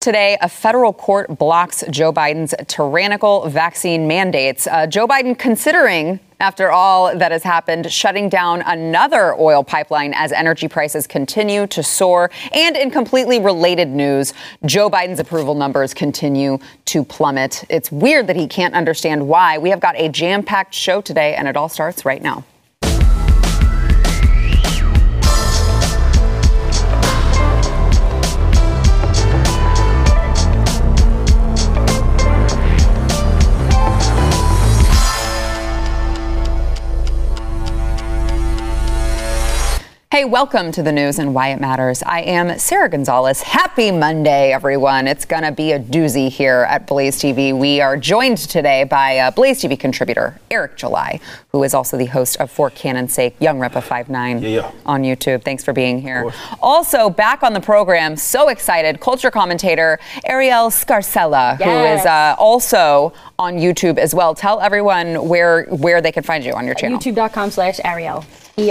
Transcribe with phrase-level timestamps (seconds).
[0.00, 4.68] Today, a federal court blocks Joe Biden's tyrannical vaccine mandates.
[4.68, 10.30] Uh, Joe Biden considering, after all that has happened, shutting down another oil pipeline as
[10.30, 12.30] energy prices continue to soar.
[12.52, 14.34] And in completely related news,
[14.64, 17.64] Joe Biden's approval numbers continue to plummet.
[17.68, 19.58] It's weird that he can't understand why.
[19.58, 22.44] We have got a jam packed show today, and it all starts right now.
[40.18, 42.02] Hey, welcome to the news and why it matters.
[42.02, 43.40] I am Sara Gonzales.
[43.40, 45.06] Happy Monday, everyone.
[45.06, 47.56] It's going to be a doozy here at Blaze TV.
[47.56, 51.20] We are joined today by uh, Blaze TV contributor Eric July,
[51.52, 54.72] who is also the host of For Canon's Sake, Young Rippa 59 yeah, yeah.
[54.84, 55.44] on YouTube.
[55.44, 56.32] Thanks for being here.
[56.60, 61.62] Also, back on the program, so excited, culture commentator Arielle Scarcella, Yes.
[61.62, 64.34] who is uh, also on YouTube as well.
[64.34, 66.98] Tell everyone where where they can find you on your channel.
[66.98, 68.24] YouTube.com slash Arielle.
[68.56, 68.70] E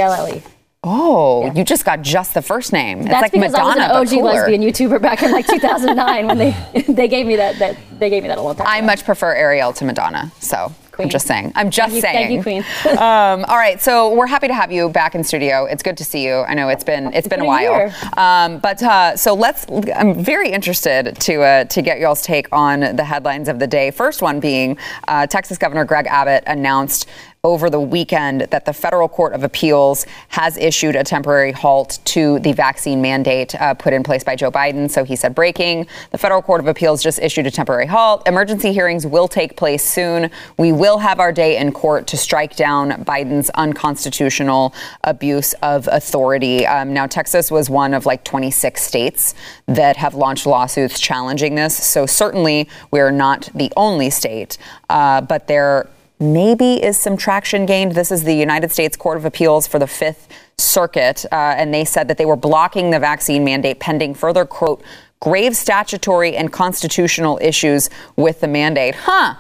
[0.84, 3.00] Oh, you just got just the first name.
[3.00, 6.28] It's That's like because Madonna, I was an OG lesbian YouTuber back in like 2009
[6.28, 6.52] when they
[6.88, 8.86] they gave me that that they gave me that a long time I ago.
[8.86, 10.32] much prefer Arielle to Madonna.
[10.40, 11.52] So I'm just saying.
[11.56, 12.44] I'm just Thank you- saying.
[12.44, 12.98] thank you, Queen.
[13.00, 15.66] um, all right, so we're happy to have you back in studio.
[15.66, 16.38] It's good to see you.
[16.42, 17.94] I know it's been it's been a been a while.
[18.18, 19.66] Um, but uh, so let's.
[19.96, 23.90] I'm very interested to uh, to get y'all's take on the headlines of the day.
[23.92, 27.08] First one being uh, Texas Governor Greg Abbott announced
[27.48, 32.40] over the weekend that the federal court of appeals has issued a temporary halt to
[32.40, 34.92] the vaccine mandate uh, put in place by Joe Biden.
[34.92, 38.28] So he said, breaking, the federal court of appeals just issued a temporary halt.
[38.28, 40.30] Emergency hearings will take place soon.
[40.58, 44.74] We will have our day in court to strike down Biden's unconstitutional
[45.06, 46.68] abuse of authority.
[46.68, 49.36] Um, now, Texas was one of like 26 states
[49.68, 51.82] that have launched lawsuits challenging this.
[51.82, 54.58] So certainly we're not the only state,
[54.90, 55.88] uh, but there
[56.20, 57.94] maybe is some traction gained.
[57.94, 61.86] This is the United States Court of Appeals for the Fifth Circuit, uh, and they
[61.86, 64.84] said that they were blocking the vaccine mandate pending further, quote,
[65.20, 68.96] grave statutory and constitutional issues with the mandate.
[68.96, 69.36] Huh.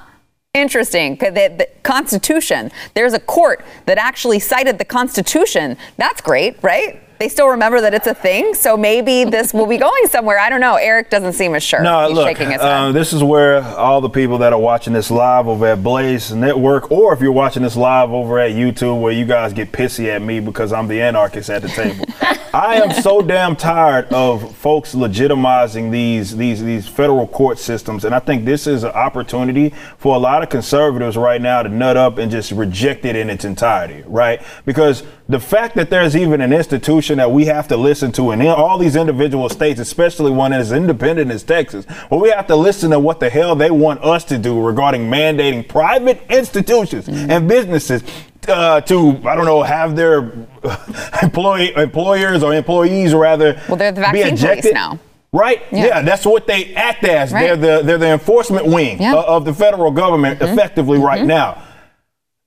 [0.53, 1.15] Interesting.
[1.17, 2.71] The, the Constitution.
[2.93, 5.77] There's a court that actually cited the Constitution.
[5.97, 7.01] That's great, right?
[7.19, 10.37] They still remember that it's a thing, so maybe this will be going somewhere.
[10.39, 10.75] I don't know.
[10.75, 11.81] Eric doesn't seem as sure.
[11.81, 12.71] No, He's look, shaking his head.
[12.71, 16.31] uh, this is where all the people that are watching this live over at Blaze
[16.31, 20.07] Network, or if you're watching this live over at YouTube, where you guys get pissy
[20.07, 22.05] at me because I'm the anarchist at the table.
[22.53, 28.15] I am so damn tired of folks legitimizing these these these federal court systems, and
[28.15, 31.97] I think this is an opportunity for a lot of conservatives right now to nut
[31.97, 34.41] up and just reject it in its entirety, right?
[34.65, 38.41] Because the fact that there's even an institution that we have to listen to in
[38.47, 42.91] all these individual states, especially one as independent as Texas, where we have to listen
[42.91, 48.03] to what the hell they want us to do regarding mandating private institutions and businesses
[48.47, 50.47] uh, to, I don't know, have their
[51.21, 54.73] employee employers or employees rather Well, they're the be vaccine police ejected.
[54.73, 54.99] now.
[55.33, 55.61] Right?
[55.73, 55.85] Yeah.
[55.87, 56.01] Yeah.
[56.03, 57.33] that's what they act as.
[57.33, 57.41] Right.
[57.59, 59.09] They're the they're the enforcement wing Yeah.
[59.11, 59.17] Mm-hmm.
[59.17, 61.61] of, of the federal government effectively right now.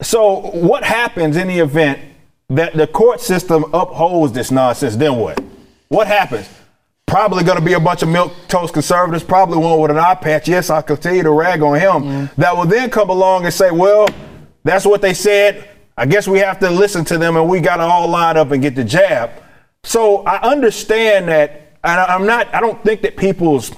[0.01, 2.01] So what happens in the event
[2.51, 4.97] that the court system upholds this nonsense?
[4.97, 5.43] Then what?
[5.89, 6.49] What happens?
[7.07, 10.15] Probably going to be a bunch of milk toast conservatives, probably one with an eye
[10.15, 10.47] patch.
[10.47, 12.31] Yes, I'll continue to rag on him.
[12.37, 14.07] That will then come along and say, well,
[14.63, 15.69] that's what they said.
[15.97, 18.53] I guess we have to listen to them and we got to all line up
[18.53, 19.31] and get the jab.
[19.83, 23.73] So I understand that, and I'm not, I don't think that people's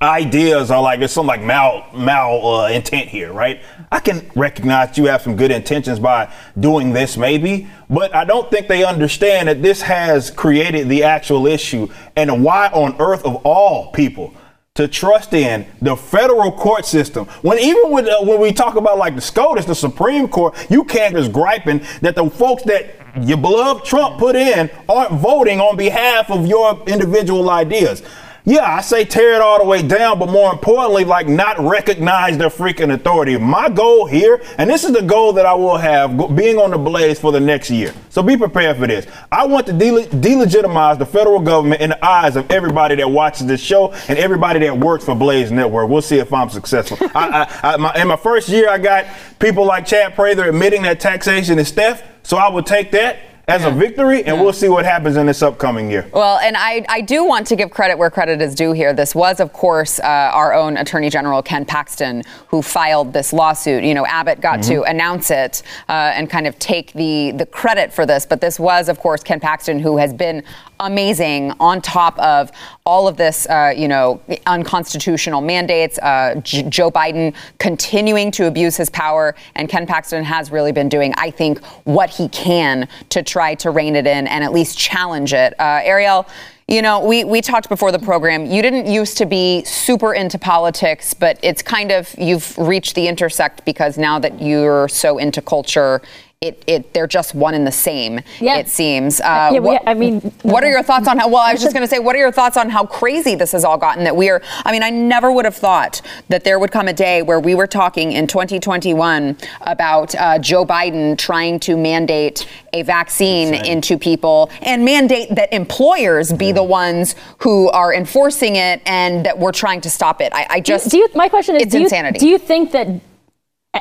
[0.00, 3.62] ideas are like there's some like mal mal uh, intent here, right?
[3.90, 8.50] I can recognize you have some good intentions by doing this, maybe, but I don't
[8.50, 13.36] think they understand that this has created the actual issue and why on earth of
[13.46, 14.34] all people
[14.74, 18.98] to trust in the federal court system when even with uh, when we talk about
[18.98, 23.38] like the SCOTUS, the Supreme Court, you can't just griping that the folks that your
[23.38, 28.02] beloved Trump put in aren't voting on behalf of your individual ideas.
[28.48, 32.38] Yeah, I say tear it all the way down, but more importantly, like not recognize
[32.38, 33.36] their freaking authority.
[33.36, 36.78] My goal here, and this is the goal that I will have being on the
[36.78, 37.92] blaze for the next year.
[38.08, 39.04] So be prepared for this.
[39.32, 43.48] I want to dele- delegitimize the federal government in the eyes of everybody that watches
[43.48, 45.90] this show and everybody that works for Blaze Network.
[45.90, 46.98] We'll see if I'm successful.
[47.16, 49.06] I, I, I, my, in my first year, I got
[49.40, 52.04] people like Chad Prather admitting that taxation is theft.
[52.22, 55.40] So I will take that as a victory, and we'll see what happens in this
[55.40, 56.10] upcoming year.
[56.12, 58.92] Well, and I, I do want to give credit where credit is due here.
[58.92, 63.84] This was, of course, uh, our own Attorney General Ken Paxton who filed this lawsuit.
[63.84, 67.92] You know, Abbott got to announce it uh, and kind of take the the credit
[67.92, 70.42] for this, but this was, of course, Ken Paxton who has been
[70.80, 72.50] amazing on top of
[72.84, 75.98] all of this, uh, you know, unconstitutional mandates.
[75.98, 80.88] Uh, J- Joe Biden continuing to abuse his power, and Ken Paxton has really been
[80.88, 84.78] doing, I think, what he can to try to rein it in and at least
[84.78, 85.54] challenge it.
[85.58, 86.28] Uh, Arielle.
[86.68, 88.44] You know, we, we talked before the program.
[88.44, 93.06] You didn't used to be super into politics, but it's kind of, you've reached the
[93.06, 96.02] intersect because now that you're so into culture,
[96.42, 98.20] it, it they're just one and the same.
[98.40, 98.58] Yeah.
[98.58, 99.22] It seems.
[99.22, 101.28] Uh, Yeah, we- what, I mean- what are your thoughts on how?
[101.28, 103.52] Well, I was just going to say, what are your thoughts on how crazy this
[103.52, 104.04] has all gotten?
[104.04, 104.42] That we are.
[104.64, 107.54] I mean, I never would have thought that there would come a day where we
[107.54, 114.50] were talking in 2021 about uh, Joe Biden trying to mandate a vaccine into people
[114.60, 119.80] and mandate that employers be the ones who are enforcing it and that we're trying
[119.80, 120.34] to stop it.
[120.34, 120.90] I, I just.
[120.90, 122.18] do you, my question is, it's do you, insanity.
[122.18, 122.88] do you think that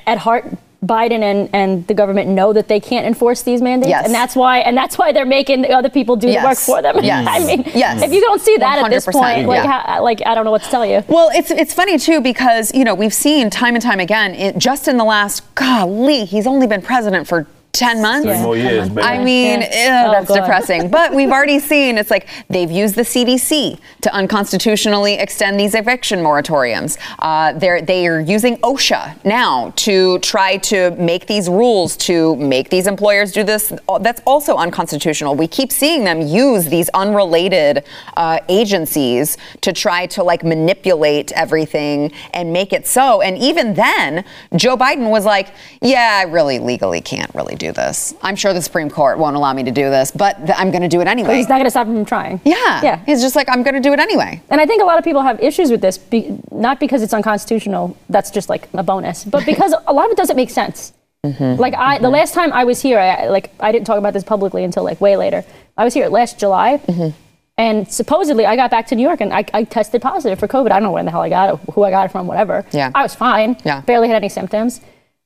[0.07, 0.46] at heart
[0.85, 4.05] Biden and, and the government know that they can't enforce these mandates, Yes.
[4.05, 6.81] and that's why and that's why they're making the other people do the work for
[6.81, 6.95] them.
[7.03, 7.27] Yes.
[7.29, 8.01] I mean, Yes.
[8.01, 9.81] if you don't see that at this point, like, yeah.
[9.81, 11.03] how, like I don't know what to tell you.
[11.07, 14.57] Well, it's it's funny too because you know we've seen time and time again it,
[14.57, 17.47] just in the last golly he's only been president for.
[17.75, 18.25] 10 months?
[18.27, 19.01] Three more years, baby.
[19.01, 20.04] I mean, Yeah.
[20.04, 20.36] ew, Oh, that's God.
[20.42, 20.88] depressing.
[20.89, 26.19] But we've already seen it's like they've used the CDC to unconstitutionally extend these eviction
[26.19, 26.98] moratoriums.
[27.19, 32.69] Uh, they're they are using OSHA now to try to make these rules to make
[32.69, 33.74] these employers do this.
[34.01, 35.36] That's also unconstitutional.
[35.36, 37.83] We keep seeing them use these unrelated
[38.16, 43.21] uh, agencies to try to like manipulate everything and make it so.
[43.21, 44.24] And even then,
[44.56, 45.50] Joe Biden was like,
[45.81, 48.13] "Yeah, I really legally can't really do this.
[48.21, 50.81] I'm sure the Supreme Court won't allow me to do this, but th- I'm going
[50.83, 52.41] to do it anyway." He's not going to stop him from trying.
[52.45, 53.03] yeah, yeah.
[53.06, 55.03] He's just like, "I'm going to do it anyway." And I think a lot of
[55.03, 57.97] people have issues with this, be, not because it's unconstitutional.
[58.09, 60.94] That's just like a bonus, but because a lot of it doesn't make sense.
[61.25, 61.59] Mm-hmm.
[61.59, 64.23] Like I, the last time I was here, I like I didn't talk about this
[64.23, 65.44] publicly until like way later.
[65.77, 67.09] I was here last July, Mm-hmm.
[67.57, 70.68] and supposedly I got back to New York and I, I tested positive for COVID.
[70.71, 72.63] I don't know where the hell I got it, who I got it from, whatever.
[72.71, 72.91] Yeah.
[72.94, 73.57] I was fine.
[73.65, 73.81] Yeah.
[73.81, 74.81] barely had any symptoms.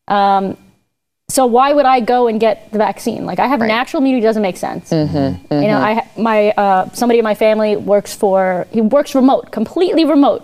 [0.07, 0.57] Um,
[1.29, 3.25] so why would I go and get the vaccine?
[3.25, 3.67] Like I have Right.
[3.67, 4.89] natural immunity, doesn't make sense.
[4.89, 9.51] Mm-hmm, You know, I my uh, somebody in my family works for he works remote,
[9.51, 10.41] completely remote,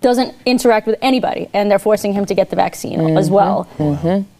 [0.00, 3.66] doesn't interact with anybody, and they're forcing him to get the vaccine as Mm-hmm, well.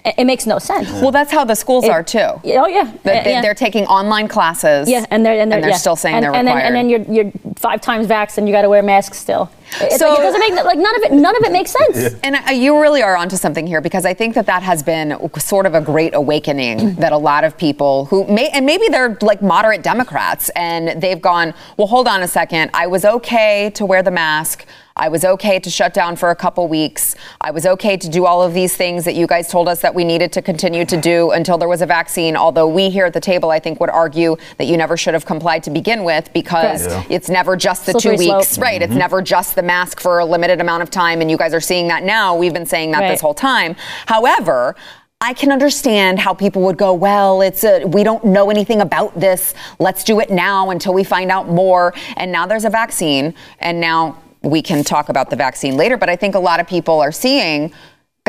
[0.05, 0.91] It, it makes no sense.
[1.03, 2.19] Well, that's how the schools are too.
[2.19, 3.43] Oh yeah, That they, yeah.
[3.43, 4.89] They're taking online classes.
[4.89, 5.77] yeah, and they're and they're, yeah.
[5.77, 6.75] still saying and, they're and required.
[6.75, 9.51] then and then you're you're five times vaxxed and you got to wear masks still.
[9.81, 12.15] It's So- like, it doesn't make like none of it none of it makes sense.
[12.25, 15.17] And uh, you really are onto something here because I think that that has been
[15.39, 19.17] sort of a great awakening that a lot of people who may, and maybe they're
[19.21, 22.71] like moderate Democrats and they've gone, well, hold on a second.
[22.75, 24.65] I was okay to wear the mask.
[24.97, 27.15] I was okay to shut down for a couple weeks.
[27.41, 29.95] I was okay to do all of these things that you guys told us that
[29.95, 32.37] we needed to continue to do until there was a vaccine.
[32.37, 35.27] Although we here at the table, I think, would argue that you never should have
[35.27, 37.11] complied to begin with because Correct.
[37.11, 38.39] it's never just the Slippery two slope.
[38.39, 38.81] weeks, right?
[38.83, 38.99] It's mm-hmm.
[38.99, 41.89] never just the mask for a limited amount of time, and you guys are seeing
[41.89, 42.37] that now.
[42.37, 43.09] We've been saying that Right.
[43.09, 43.77] this whole time.
[44.07, 44.77] However,
[45.23, 49.19] I can understand how people would go, well, it's a, we don't know anything about
[49.21, 49.53] this.
[49.79, 51.93] Let's do it now until we find out more.
[52.17, 55.99] And now there's a vaccine, and now we can talk about the vaccine later.
[55.99, 57.71] But I think a lot of people are seeing,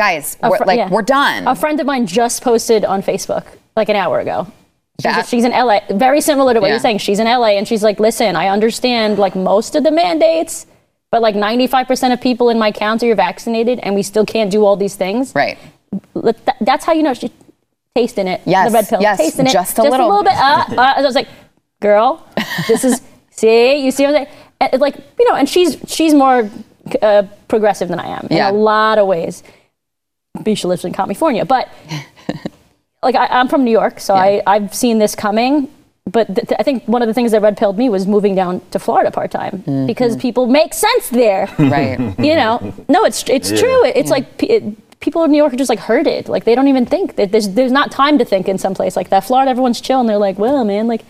[0.02, 0.88] guys, A we're, fr- like yeah.
[0.90, 1.46] we're done.
[1.46, 3.44] A friend of mine just posted on Facebook
[3.76, 4.46] like an hour ago.
[5.00, 6.74] She's, That- she's in LA, very similar to what Yeah.
[6.74, 6.98] you're saying.
[6.98, 10.66] She's in LA and she's like, listen, I understand like most of the mandates,
[11.12, 14.64] but like 95% of people in my county are vaccinated and we still can't do
[14.64, 15.32] all these things.
[15.34, 15.58] right.
[16.60, 17.30] That's how you know she's
[17.94, 18.40] tasting it.
[18.46, 19.00] Yes, The red pill.
[19.02, 19.52] yes, tasting it.
[19.52, 20.22] just a little.
[20.24, 20.32] bit.
[20.34, 21.28] Uh, uh, I was like,
[21.80, 22.26] girl,
[22.66, 24.36] this is, see, you see what I'm saying?
[24.72, 26.48] And, Like, you know, and she's, she's more
[27.02, 28.48] uh, progressive than I am Yeah.
[28.48, 29.42] in a lot of ways.
[30.38, 31.68] Bisha lives in California, but
[33.02, 35.68] like I, I'm from New York, so I, I've seen this coming.
[36.10, 38.34] But th- th- I think one of the things that red pilled me was moving
[38.34, 39.86] down to Florida part time mm-hmm.
[39.86, 41.48] because people make sense there.
[41.58, 41.98] Right.
[42.18, 43.60] you know, no, it's it's Yeah.
[43.60, 43.84] true.
[43.86, 46.28] It, it's like p- it, people in New York are just like herded.
[46.28, 47.16] Like they don't even think.
[47.16, 49.20] That There's there's not time to think in some place like that.
[49.24, 51.02] Florida, everyone's chill and they're like, well, man, like.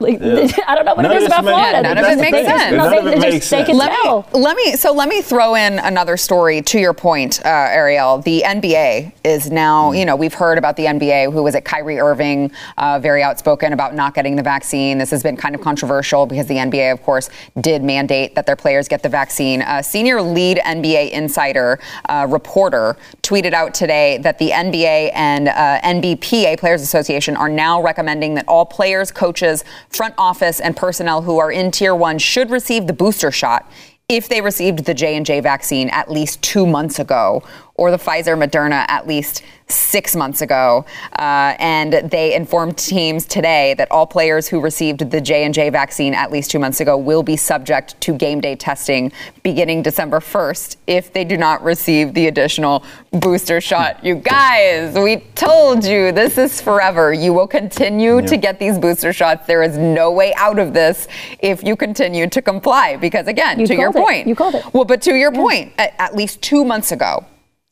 [0.00, 0.48] Like, Yeah.
[0.66, 1.70] I don't know what None it of about Florida.
[1.72, 2.70] Yeah, none of it makes they sense.
[2.72, 3.68] no, None they- of it they just- makes they sense.
[3.68, 4.22] can let tell.
[4.32, 8.24] me let me so let me throw in another story to your point, uh, Arielle.
[8.24, 11.30] The NBA is now, you know, we've heard about the NBA.
[11.32, 11.64] Who was it?
[11.66, 14.96] Kyrie Irving, uh, very outspoken about not getting the vaccine.
[14.98, 17.28] This has been kind of controversial because the NBA, of course,
[17.60, 19.60] did mandate that their players get the vaccine.
[19.62, 21.78] Uh, senior lead NBA insider
[22.08, 27.82] uh, reporter tweeted out today that the NBA and uh, NBPA Players Association are now
[27.82, 32.50] recommending that all players, coaches, front office, and personnel who are in Tier One should
[32.50, 33.70] receive the booster shot
[34.08, 37.44] if they received the J&J vaccine at least two months ago
[37.80, 40.84] or the Pfizer Moderna at least six months ago,
[41.18, 45.70] uh, and they informed teams today that all players who received the J and J
[45.70, 49.10] vaccine at least two months ago will be subject to game day testing
[49.42, 54.04] beginning December 1st if they do not receive the additional booster shot.
[54.04, 57.14] You guys, we told you this is forever.
[57.14, 58.26] You will continue Yeah.
[58.26, 59.46] to get these booster shots.
[59.46, 61.08] There is no way out of this
[61.38, 62.96] if you continue to comply.
[62.96, 63.94] Because again, You to your it.
[63.96, 64.64] point, You called it.
[64.74, 67.24] Well, but to your point, at, at least two months ago.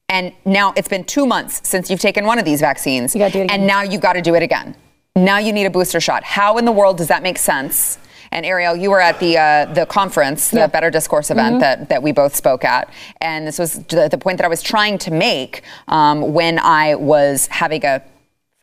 [0.09, 3.15] And now it's been two months since you've taken one of these vaccines.
[3.15, 3.59] You gotta do it again.
[3.61, 4.75] And now you've got to do it again.
[5.17, 6.25] Now you need a booster shot.
[6.25, 7.99] How in the world does that make sense?
[8.31, 10.67] And Arielle, you were at the uh, the conference, the Yeah.
[10.67, 11.61] Better Discourse event Mm-hmm.
[11.61, 14.63] that, that we both spoke at, and this was the, the point that I was
[14.63, 18.03] trying to make um, when I was having a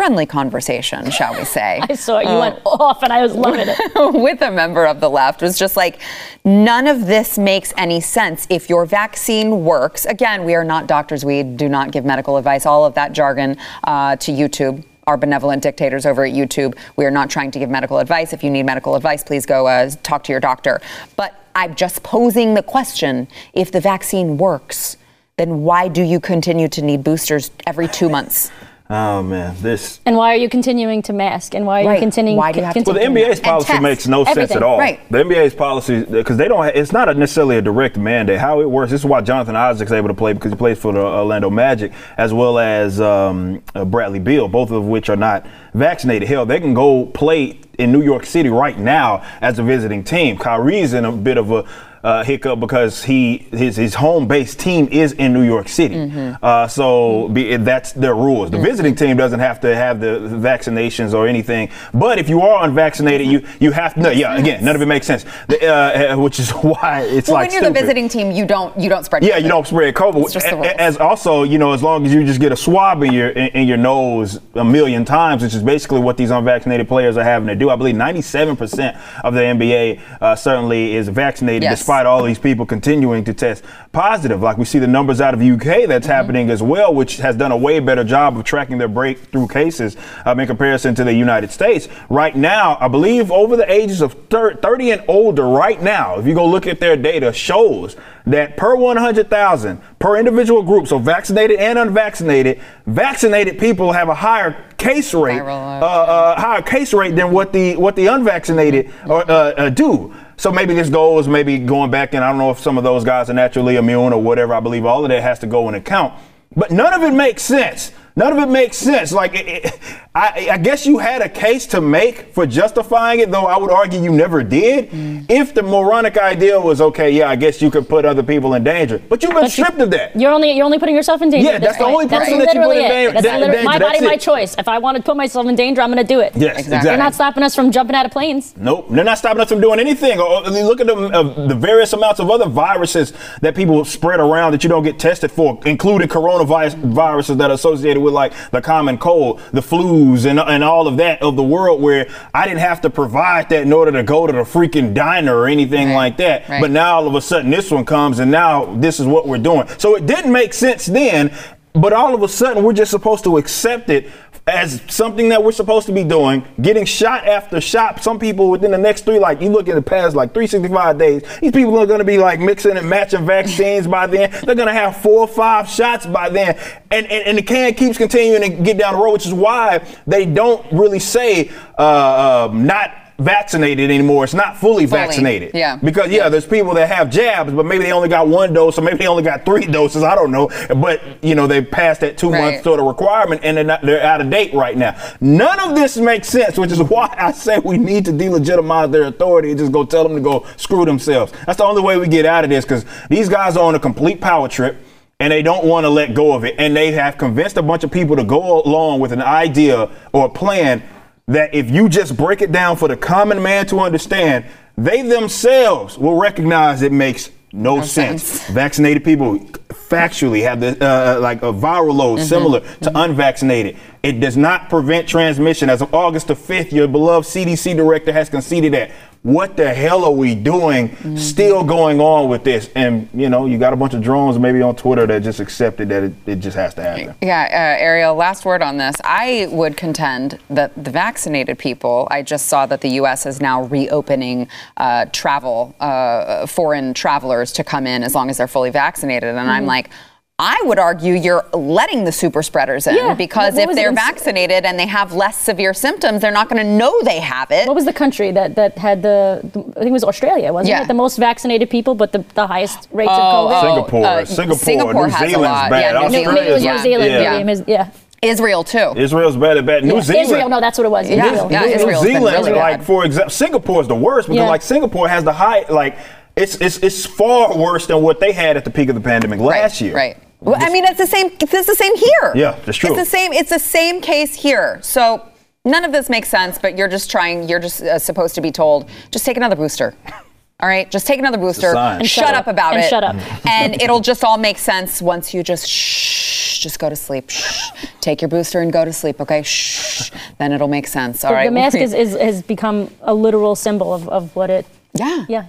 [0.06, 1.80] friendly conversation, shall we say?
[1.90, 2.28] I saw it.
[2.28, 3.78] You went off, and I was loving it.
[4.14, 6.00] with a member of the left was just like,
[6.44, 8.46] none of this makes any sense.
[8.50, 12.68] If your vaccine works, again, we are not doctors, we do not give medical advice,
[12.68, 14.84] all of that jargon uh, to YouTube.
[15.08, 16.78] Our benevolent dictators over at YouTube.
[16.98, 18.32] We are not trying to give medical advice.
[18.34, 20.82] If you need medical advice, please go uh, talk to your doctor.
[21.16, 24.98] But I'm just posing the question if the vaccine works,
[25.38, 28.52] then why do you continue to need boosters every two months?
[28.88, 30.00] Oh man, this.
[30.06, 31.56] And why are you continuing to mask?
[31.56, 31.94] And why are Right.
[31.96, 32.38] you continuing?
[32.38, 34.78] Why do you have to- Well, the NBA's policy makes no sense at all.
[34.78, 35.00] Right.
[35.10, 36.68] The NBA's policy because they don't.
[36.68, 38.38] It's not a necessarily a direct mandate.
[38.38, 38.92] How it works.
[38.92, 41.94] This is why Jonathan Isaac's able to play because he plays for the Orlando Magic
[42.18, 46.28] as well as um, uh, Bradley Beal, both of which are not vaccinated.
[46.28, 50.38] Hell, they can go play in New York City right now as a visiting team.
[50.38, 51.66] Kyrie's in a bit of a
[52.06, 55.96] uh, hiccup because he his his home base team is in New York City.
[55.96, 56.36] Mm-hmm.
[56.46, 58.52] Uh, so be, that's their rules.
[58.52, 61.72] The visiting team doesn't have to have the vaccinations or anything.
[61.96, 64.02] But if you are unvaccinated, you you have to.
[64.02, 65.26] No, yeah, again, none of it makes sense.
[65.48, 68.78] The, uh, which is why it's Well, like when you're the visiting team, you don't
[68.78, 69.24] you don't spread.
[69.24, 69.42] Yeah, COVID.
[69.42, 70.24] you don't spread COVID.
[70.26, 70.68] It's just the rules.
[70.78, 73.48] As also, you know, as long as you just get a swab in your in,
[73.62, 77.48] in your nose a million times, which is basically what these unvaccinated players are having
[77.48, 77.72] to do.
[77.72, 81.80] I believe 97% of the NBA uh, certainly is vaccinated, Yes.
[81.80, 84.42] despite all these people continuing to test positive.
[84.42, 87.52] Like we see the numbers out of UK that's happening as well, which has done
[87.52, 91.52] a way better job of tracking their breakthrough cases um, in comparison to the United
[91.52, 91.88] States.
[92.10, 96.34] Right now, I believe over the ages of 30 and older, right now, if you
[96.34, 97.96] go look at their data, shows
[98.28, 104.66] that per 100,000 per individual group, so vaccinated and unvaccinated, vaccinated people have a higher
[104.78, 109.70] case rate, uh, uh, higher case rate than what the what the unvaccinated uh, uh,
[109.70, 110.14] do.
[110.38, 112.84] So maybe this goal is maybe going back, and I don't know if some of
[112.84, 114.54] those guys are naturally immune or whatever.
[114.54, 116.14] I believe all of that has to go in account,
[116.56, 117.92] but none of it makes sense.
[118.18, 119.12] None of it makes sense.
[119.12, 119.80] Like, it, it,
[120.16, 123.70] I, I guess you had a case to make for justifying it, though I would
[123.72, 124.90] argue you never did.
[124.90, 125.26] Mm.
[125.30, 128.64] If the moronic idea was okay, yeah, I guess you could put other people in
[128.64, 130.16] danger, but you've been But you- stripped of that.
[130.18, 131.52] You're only you're only putting yourself in danger.
[131.52, 133.14] Yeah, that's the only That's person that you put in it.
[133.16, 133.64] That's danger.
[133.64, 134.56] my That's body, my choice.
[134.58, 136.32] If I want to put myself in danger, I'm going to do it.
[136.36, 136.60] Yes, Exactly.
[136.62, 136.88] exactly.
[136.92, 138.54] They're not stopping us from jumping out of planes.
[138.56, 140.20] Nope, they're not stopping us from doing anything.
[140.22, 144.22] Or, or look at the, uh, the various amounts of other viruses that people spread
[144.22, 148.34] around that you don't get tested for, including coronavirus viruses that are associated with like
[148.52, 151.82] the common cold, the flus, and, and all of that of the world.
[151.82, 155.36] Where I didn't have to provide that in order to go to the freaking diner
[155.36, 156.48] or anything Right, like that.
[156.50, 156.62] right.
[156.62, 159.38] But now all of a sudden this one comes, and now this is what we're
[159.38, 159.68] doing.
[159.78, 161.34] So it didn't make sense then,
[161.74, 164.10] but all of a sudden we're just supposed to accept it
[164.48, 168.04] as something that we're supposed to be doing, getting shot after shot.
[168.04, 171.24] Some people within the next three, like you look at the past like 365 days,
[171.40, 174.30] these people are going to be like mixing and matching vaccines by then.
[174.44, 176.60] They're going to have four or five shots by then.
[176.92, 179.84] And, and, and the can keeps continuing to get down the road, which is why
[180.06, 181.50] they don't really say
[181.80, 184.24] uh, um, not vaccinated anymore.
[184.26, 185.52] It's not fully, vaccinated.
[185.54, 185.78] yeah.
[185.78, 188.82] Because yeah, there's people that have jabs, but maybe they only got one dose, or
[188.82, 190.04] maybe they only got three doses.
[190.04, 190.50] I don't know.
[190.76, 192.54] But you know, they passed that two Right.
[192.54, 194.96] month sort of requirement, and they're not, they're out of date right now.
[195.22, 199.04] None of this makes sense, which is why I say we need to delegitimize their
[199.04, 201.32] authority and just go tell them to go screw themselves.
[201.46, 203.80] That's the only way we get out of this, because these guys are on a
[203.80, 204.78] complete power trip.
[205.18, 206.56] And they don't want to let go of it.
[206.58, 210.26] And they have convinced a bunch of people to go along with an idea or
[210.26, 210.84] a plan
[211.28, 214.46] that if you just break it down for the common man to understand,
[214.78, 218.24] they themselves will recognize it makes no, sense.
[218.24, 218.50] sense.
[218.54, 219.40] Vaccinated people
[219.70, 222.28] factually have the uh, uh like a viral load mm-hmm.
[222.28, 222.98] similar to mm-hmm.
[222.98, 223.78] unvaccinated.
[224.04, 225.70] It does not prevent transmission.
[225.70, 228.92] As of August the 5th, your beloved CDC director has conceded that.
[229.26, 232.70] What the hell are we doing still going on with this?
[232.76, 235.90] And, you know, you got a bunch of drones maybe on Twitter that just accepted
[235.90, 237.16] that it, it just has to happen.
[237.24, 238.96] Yeah, uh, Arielle, last word on this.
[239.04, 243.26] I would contend that the vaccinated people, I just saw that the U.S.
[243.26, 248.48] is now reopening uh, travel, uh, foreign travelers to come in as long as they're
[248.48, 249.30] fully vaccinated.
[249.30, 249.90] And I'm like,
[250.38, 253.14] I would argue you're letting the super spreaders in Yeah.
[253.14, 256.62] because What- what if they're vaccinated and they have less severe symptoms, they're not going
[256.62, 257.68] to know they have it.
[257.68, 260.72] What was the country that, that had the, the- I think it was Australia, wasn't
[260.72, 260.82] Yeah.
[260.82, 260.90] it?
[260.90, 263.62] The most vaccinated people, but the, the highest rates Oh, of COVID.
[263.62, 265.70] Singapore, uh, Singapore, Singapore New has a Zealand's lot.
[265.70, 265.80] bad.
[265.80, 266.78] Yeah, New No, maybe it was New.
[266.80, 267.12] Zealand.
[267.14, 267.38] Yeah.
[267.44, 267.88] maybe it yeah.
[268.22, 268.94] Israel too.
[268.98, 269.86] Israel's bad at bad.
[269.86, 270.26] New Yeah, Zealand.
[270.26, 271.10] Israel, no, that's what it was.
[271.10, 271.48] Yeah, Israel.
[271.50, 272.86] yeah, New Israel's been Zealand, really like bad.
[272.86, 274.50] for example, Singapore is the worst because Yeah.
[274.50, 275.96] like Singapore has the high, like
[276.36, 279.40] it's it's it's far worse than what they had at the peak of the pandemic
[279.40, 279.96] last right, year.
[279.96, 280.18] Right.
[280.42, 281.28] Well, I mean, it's the same.
[281.40, 282.32] It's the same here.
[282.36, 282.90] Yeah, that's true.
[282.92, 283.34] It's the same.
[283.34, 284.80] It's the same case here.
[284.84, 285.26] So
[285.64, 286.58] none of this makes sense.
[286.60, 287.50] But you're just trying.
[287.50, 288.90] You're just uh, supposed to be told.
[289.12, 289.96] Just take another booster.
[290.62, 291.76] All right, just take another booster.
[291.76, 292.54] And shut shut up up.
[292.54, 292.90] about And it.
[292.90, 293.16] shut up.
[293.48, 297.30] and it'll just all make sense once you just shh, just go to sleep.
[297.30, 297.72] Shh.
[298.00, 299.20] Take your booster and go to sleep.
[299.20, 300.12] Okay, shh.
[300.38, 301.26] Then it'll make sense.
[301.26, 301.46] All The- right.
[301.48, 304.66] The mask is, is, has become a literal symbol of, of what it.
[304.94, 305.26] Yeah.
[305.28, 305.46] Yeah.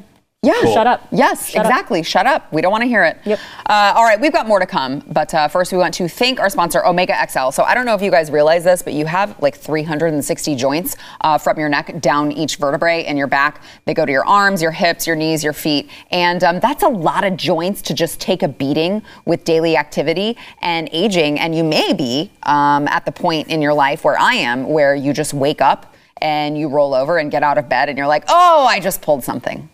[0.47, 0.73] Yeah.
[0.73, 1.07] Shut up.
[1.11, 1.71] Yes, Shut up.
[1.71, 2.03] exactly.
[2.03, 2.53] Shut up.
[2.53, 3.19] We don't want to hear it.
[3.25, 3.39] Yep.
[3.67, 6.39] Uh, all right, we've got more to come, but uh, first we want to thank
[6.41, 7.51] our sponsor, Omega XL.
[7.51, 10.97] So I don't know if you guys realize this, but you have like 360 joints
[11.23, 13.63] uh, from your neck down each vertebrae in your back.
[13.85, 16.89] They go to your arms, your hips, your knees, your feet, and um, that's a
[16.89, 21.39] lot of joints to just take a beating with daily activity and aging.
[21.41, 24.95] And you may be um, at the point in your life where I am, where
[24.95, 28.07] you just wake up and you roll over and get out of bed, and you're
[28.07, 29.69] like, oh, I just pulled something.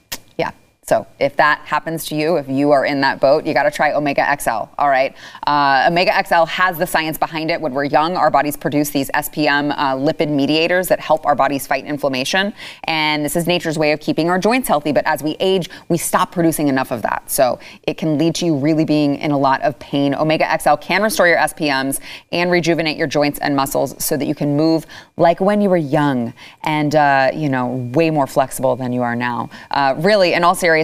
[0.92, 3.70] So if that happens to you, if you are in that boat, you got to
[3.70, 4.68] try Omega XL.
[4.76, 5.16] All right.
[5.46, 7.58] Uh, Omega XL has the science behind it.
[7.58, 11.66] When we're young, our bodies produce these SPM uh, lipid mediators that help our bodies
[11.66, 12.52] fight inflammation.
[12.84, 14.92] And this is nature's way of keeping our joints healthy.
[14.92, 17.30] But as we age, we stop producing enough of that.
[17.30, 20.14] So it can lead to you really being in a lot of pain.
[20.14, 22.00] Omega XL can restore your SPMs
[22.32, 24.84] and rejuvenate your joints and muscles so that you can move
[25.16, 26.34] like when you were young
[26.64, 29.48] and, uh, you know, way more flexible than you are now.
[29.70, 30.81] Uh, really, in all seriousness,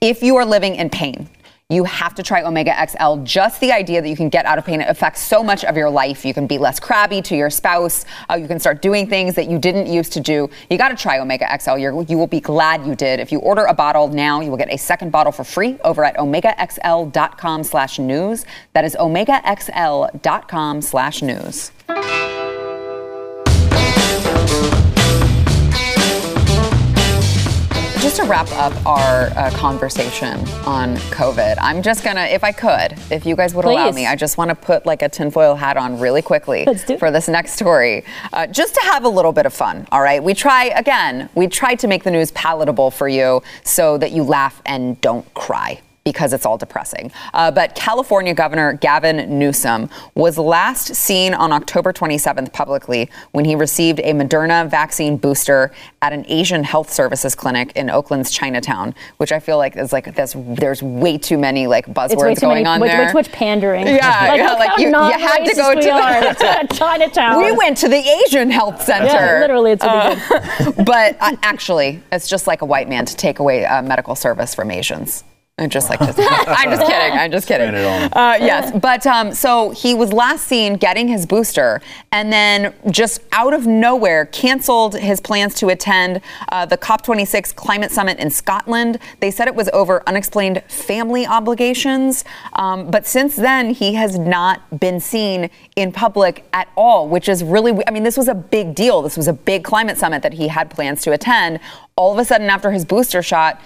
[0.00, 1.28] if you are living in pain,
[1.72, 3.22] you have to try Omega XL.
[3.22, 5.74] Just the idea that you can get out of pain it affects so much of
[5.76, 6.22] your life.
[6.24, 8.04] You can be less crabby to your spouse.
[8.28, 10.50] Uh, you can start doing things that you didn't used to do.
[10.68, 11.78] You got to try Omega XL.
[11.78, 13.20] You're, you will be glad you did.
[13.20, 16.04] If you order a bottle now, you will get a second bottle for free over
[16.04, 18.44] at omegaxl.com slash news.
[18.74, 20.82] That is omegaxl.com
[28.02, 30.36] Just to wrap up our uh, conversation
[30.66, 34.16] on COVID, I'm just gonna, if I could, if you guys would allow me, I
[34.16, 36.64] just want to put like a tinfoil hat on really quickly
[36.98, 39.86] for this next story, uh, just to have a little bit of fun.
[39.92, 41.30] All right, we try again.
[41.36, 45.32] We try to make the news palatable for you so that you laugh and don't
[45.34, 45.80] cry.
[46.04, 47.12] Because it's all depressing.
[47.32, 53.54] Uh, but California Governor Gavin Newsom was last seen on October 27th publicly when he
[53.54, 59.30] received a Moderna vaccine booster at an Asian health services clinic in Oakland's Chinatown, which
[59.30, 62.66] I feel like is like this, there's way too many like It's buzzwords going many,
[62.66, 63.02] on way, there.
[63.02, 63.86] way too much pandering.
[63.86, 63.92] Yeah,
[64.28, 67.38] like, yeah, like you- you had to go to the- Chinatown.
[67.44, 69.06] we went to the Asian Health Center.
[69.06, 70.84] Yeah, literally, it's good.
[70.84, 74.52] but uh, actually, it's just like a white man to take away uh, medical service
[74.52, 75.22] from Asians.
[75.58, 77.18] I'm just like, just, I'm just kidding.
[77.18, 77.68] I'm just kidding.
[77.68, 78.10] Spin it on 'em.
[78.14, 83.20] Uh, yes, but um, so he was last seen getting his booster, and then just
[83.32, 88.98] out of nowhere canceled his plans to attend uh, the COP26 climate summit in Scotland.
[89.20, 94.80] They said it was over unexplained family obligations, um, but since then he has not
[94.80, 97.78] been seen in public at all, which is really.
[97.86, 99.02] I mean, this was a big deal.
[99.02, 101.60] This was a big climate summit that he had plans to attend.
[101.94, 103.60] All of a sudden, after his booster shot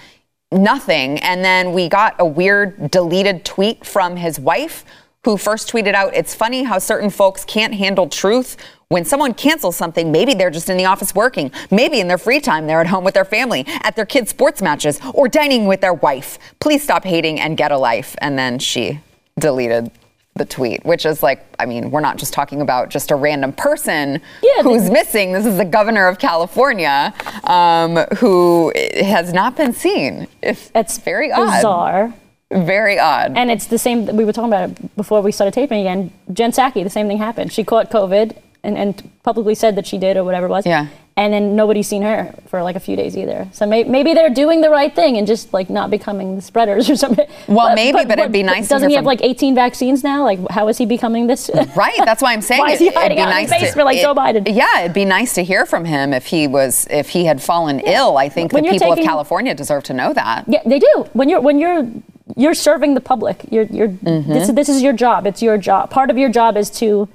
[0.52, 1.18] nothing.
[1.18, 4.84] And then we got a weird deleted tweet from his wife,
[5.24, 8.56] who first tweeted out, It's funny how certain folks can't handle truth.
[8.88, 11.50] When someone cancels something, maybe they're just in the office working.
[11.72, 14.62] Maybe in their free time, they're at home with their family, at their kids' sports
[14.62, 16.38] matches, or dining with their wife.
[16.60, 18.14] Please stop hating and get a life.
[18.18, 19.00] And then she
[19.40, 19.90] deleted
[20.36, 23.52] the tweet, which is like, I mean, we're not just talking about just a random
[23.52, 25.32] person Yeah, who's missing.
[25.32, 27.12] This is the governor of California
[27.44, 30.28] um, who has not been seen.
[30.42, 31.56] It's, It's very odd.
[31.56, 32.14] bizarre.
[32.50, 33.32] Very odd.
[33.36, 34.06] And it's the same.
[34.16, 36.12] We were talking about it before we started taping again.
[36.32, 37.52] Jen Psaki, the same thing happened.
[37.52, 40.64] She caught COVID and, and publicly said that she did or whatever it was.
[40.66, 40.86] Yeah.
[41.18, 43.48] And then nobody's seen her for like a few days either.
[43.52, 46.90] So may, maybe they're doing the right thing and just like not becoming the spreaders
[46.92, 47.26] or something.
[47.48, 50.24] Well, maybe, but it'd be nice to Doesn't he have from- like 18 vaccines now?
[50.24, 51.50] Like, how is he becoming this?
[51.74, 53.50] Right, that's why I'm saying Why it, is he it'd hiding be out in his
[53.50, 54.54] nice to, basement like it- Joe Biden?
[54.54, 57.80] Yeah, it'd be nice to hear from him if he was if he had fallen
[57.80, 58.18] ill.
[58.18, 60.44] I think When the people of California deserve to know that.
[60.46, 61.06] Yeah, they do.
[61.14, 61.88] When you're when you're
[62.36, 64.32] you're serving the public, you're you're Mm-hmm.
[64.34, 65.26] this is this is your job.
[65.26, 65.88] It's your job.
[65.88, 67.08] Part of your job is to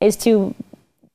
[0.00, 0.54] is to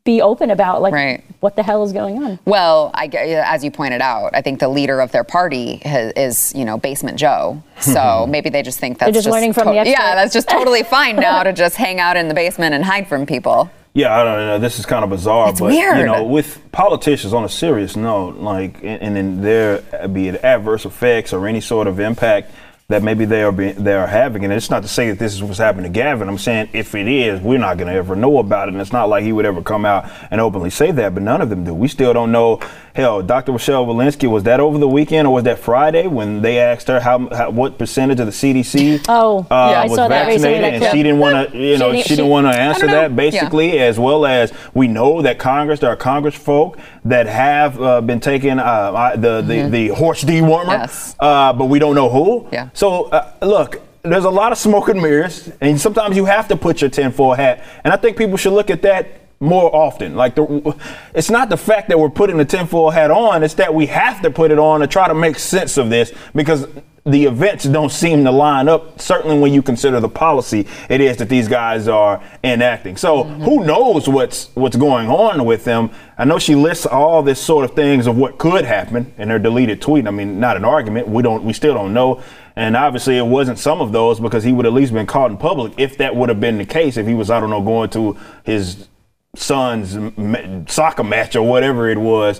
[0.05, 1.23] be open about like Right.
[1.39, 2.39] what the hell is going on.
[2.45, 6.53] Well, I, as you pointed out, I think the leader of their party has, is,
[6.55, 7.61] you know, Basement Joe.
[7.83, 9.91] So maybe they just think that's just learning from the expert.
[9.91, 13.07] Yeah, that's just totally fine now to just hang out in the basement and hide
[13.09, 13.69] from people.
[13.93, 14.57] Yeah, I don't know.
[14.59, 18.37] This is kind of bizarre, It's but you know, with politicians on a serious note,
[18.37, 22.51] like, and, and then there be it adverse effects or any sort of impact
[22.89, 25.33] that maybe they are be, they are having, and it's not to say that this
[25.33, 26.27] is what's happening to Gavin.
[26.27, 28.91] I'm saying if it is, we're not going to ever know about it, and it's
[28.91, 31.13] not like he would ever come out and openly say that.
[31.13, 31.73] But none of them do.
[31.73, 32.59] We still don't know.
[32.95, 33.53] Hell, Dr.
[33.53, 36.99] Rochelle Walensky was that over the weekend or was that Friday when they asked her
[36.99, 40.73] how, how what percentage of the CDC Oh, uh, yeah, I was saw vaccinated, that
[40.73, 43.09] and she didn't want to, you know, she, she- didn't want to answer that.
[43.09, 43.15] Yeah.
[43.15, 47.99] Basically, as well as we know that Congress, there are Congress folk that have uh,
[48.01, 51.15] been taking uh, the, the the horse dewormer, Yes.
[51.19, 52.47] uh, but we don't know who.
[52.51, 52.69] Yeah.
[52.73, 53.81] So uh, look.
[54.05, 57.35] There's a lot of smoke and mirrors, and sometimes you have to put your tinfoil
[57.35, 57.63] hat.
[57.85, 60.15] And I think people should look at that more often.
[60.15, 60.75] Like, the,
[61.13, 64.21] it's not the fact that we're putting the tinfoil hat on; it's that we have
[64.21, 66.67] to put it on to try to make sense of this because
[67.05, 68.99] the events don't seem to line up.
[68.99, 72.95] Certainly, when you consider the policy it is that these guys are enacting.
[72.95, 73.41] So, mm-hmm.
[73.43, 75.91] who knows what's what's going on with them?
[76.17, 79.39] I know she lists all this sort of things of what could happen in her
[79.39, 80.07] deleted tweet.
[80.07, 81.09] I mean, not an argument.
[81.09, 81.43] We don't.
[81.43, 82.23] We still don't know.
[82.55, 85.37] And obviously, it wasn't some of those because he would at least been caught in
[85.37, 86.97] public if that would have been the case.
[86.97, 88.87] If he was, I don't know, going to his
[89.35, 92.39] son's soccer match or whatever it was.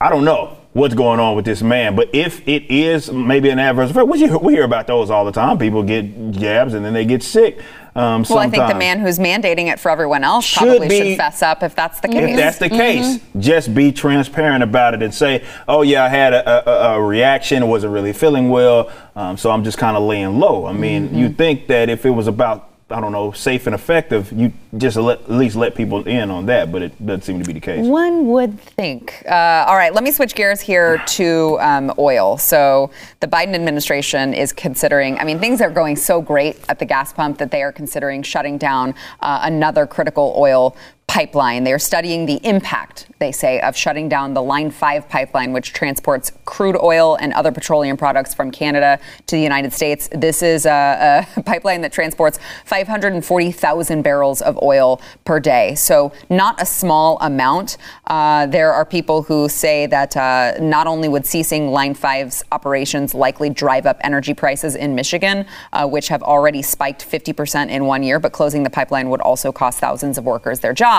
[0.00, 3.58] I don't know what's going on with this man, but if it is maybe an
[3.58, 5.56] adverse effect, we hear, we hear about those all the time.
[5.56, 7.58] People get jabs and then they get sick.
[7.94, 10.98] Um, Well, I think the man who's mandating it for everyone else Should probably be-
[11.10, 12.30] should fess up if that's the case.
[12.30, 13.40] If that's the case, Mm-hmm.
[13.40, 17.66] just be transparent about it and say, "Oh yeah, I had a, a, a reaction.
[17.68, 21.18] Wasn't really feeling well, um, so I'm just kind of laying low." I mean, Mm-hmm.
[21.18, 24.96] you think that if it was about I don't know, safe and effective, you just
[24.96, 27.58] let, at least let people in on that, but it doesn't seem to be the
[27.58, 27.84] case.
[27.84, 29.24] One would think.
[29.28, 32.38] Uh, all right, let me switch gears here to um, oil.
[32.38, 36.84] So, the Biden administration is considering, I mean, things are going so great at the
[36.84, 40.76] gas pump that they are considering shutting down uh, another critical oil
[41.16, 41.64] pipeline.
[41.64, 45.72] They are studying the impact, they say, of shutting down the Line 5 pipeline, which
[45.72, 50.10] transports crude oil and other petroleum products from Canada to the United States.
[50.12, 55.74] This is a, a pipeline that transports 540,000 barrels of oil per day.
[55.74, 57.78] So, not a small amount.
[58.06, 63.14] Uh, there are people who say that uh, not only would ceasing Line 5's operations
[63.14, 68.02] likely drive up energy prices in Michigan, uh, which have already spiked 50% in one
[68.02, 70.95] year, but closing the pipeline would also cost thousands of workers their jobs,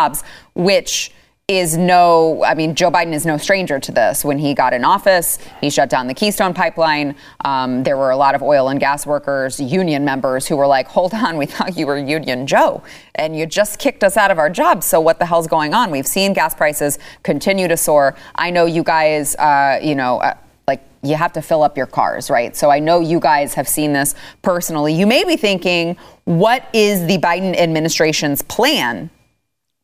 [0.53, 1.11] which
[1.49, 4.25] is no, I mean, Joe Biden is no stranger to this.
[4.25, 7.15] When he got in office, he shut down the Keystone pipeline.
[7.45, 10.89] Um, there were a lot of oil and gas workers, union members, who were like,
[10.89, 12.83] hold on, we thought you were Union Joe,
[13.15, 14.85] and you just kicked us out of our jobs.
[14.85, 15.89] So what the hell's going on?
[15.89, 18.15] We've seen gas prices continue to soar.
[18.35, 20.35] I know you guys, uh, you know, uh,
[20.67, 22.57] like you have to fill up your cars, right?
[22.57, 24.93] So I know you guys have seen this personally.
[24.93, 29.11] You may be thinking, what is the Biden administration's plan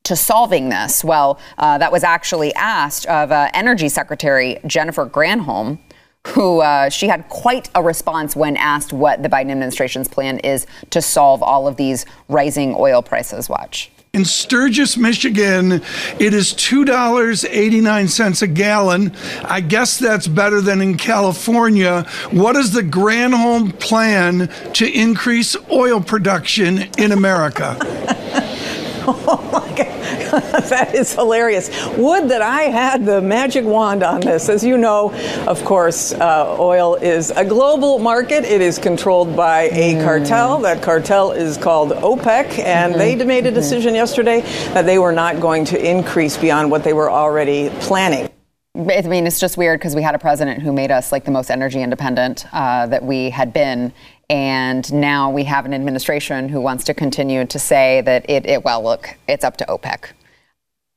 [0.03, 1.03] to solving this?
[1.03, 5.79] Well, uh, that was actually asked of uh, Energy Secretary Jennifer Granholm,
[6.27, 10.65] who uh, she had quite a response when asked what the Biden administration's plan is
[10.89, 13.49] to solve all of these rising oil prices.
[13.49, 13.91] Watch.
[14.13, 15.81] In Sturgis, Michigan,
[16.19, 19.11] it is $2.89 a gallon.
[19.43, 22.03] I guess that's better than in California.
[22.29, 27.75] What is the Granholm plan to increase oil production in America?
[29.25, 30.63] Oh my God.
[30.69, 31.69] that is hilarious.
[31.97, 34.49] Would that I had the magic wand on this.
[34.49, 35.11] As you know,
[35.47, 38.43] of course, uh, oil is a global market.
[38.43, 40.59] It is controlled by a cartel.
[40.59, 44.41] That cartel is called OPEC, and they made a decision yesterday
[44.73, 48.29] that they were not going to increase beyond what they were already planning.
[48.75, 51.31] I mean, it's just weird because we had a president who made us like the
[51.31, 53.93] most energy independent uh, that we had been.
[54.33, 58.65] And now we have an administration who wants to continue to say that it, it
[58.65, 60.05] well, look, it's up to OPEC.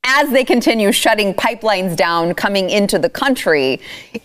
[0.04, 3.82] As they continue shutting pipelines down coming into the country,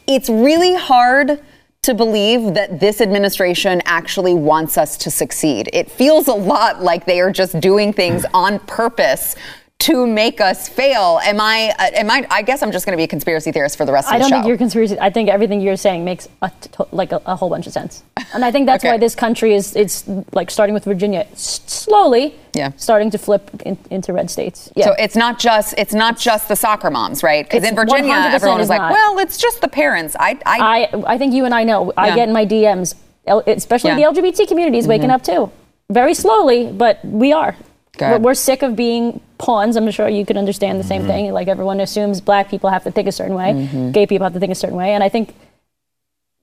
[0.08, 1.44] it's really hard
[1.82, 5.70] to believe that this administration actually wants us to succeed.
[5.74, 9.36] It feels a lot like they are just doing things on purpose
[9.82, 11.20] to make us fail.
[11.24, 11.74] Am I?
[11.80, 12.26] Uh, am I?
[12.30, 14.18] I guess I'm just going to be a conspiracy theorist for the rest of I
[14.20, 14.28] the show.
[14.28, 14.98] I don't think you're conspiracy.
[15.00, 17.74] I think everything you're saying makes a t- to- like a, a whole bunch of
[17.74, 18.94] sense, and I think that's Okay.
[18.94, 22.72] why this country is it's like starting with Virginia, s- slowly, Yeah.
[22.78, 24.72] starting to flip in, into red states.
[24.76, 24.86] Yeah.
[24.86, 27.44] So it's not just it's not just the soccer moms, right?
[27.46, 28.92] Because in Virginia, 100% everyone was is like, not.
[28.92, 30.58] "Well, it's just the parents." I, I,
[30.94, 31.86] I I think you and I know.
[31.86, 32.02] Yeah.
[32.04, 34.10] I get in my DMs, especially Yeah.
[34.12, 34.16] Mm-hmm.
[34.16, 35.52] the LGBT community is waking up too,
[35.90, 37.56] very slowly, but we are.
[37.98, 38.22] Good.
[38.22, 39.76] We're, sick of being pawns.
[39.76, 41.10] I'm sure you can understand the same mm-hmm.
[41.10, 41.34] thing.
[41.34, 43.92] Like everyone assumes black people have to think a certain way, mm-hmm.
[43.92, 45.36] gay people have to think a certain way, and I think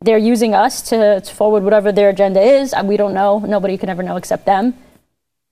[0.01, 2.75] they're using us to, to forward whatever their agenda is.
[2.85, 3.41] We don't know.
[3.41, 4.75] Nobody can ever know except them.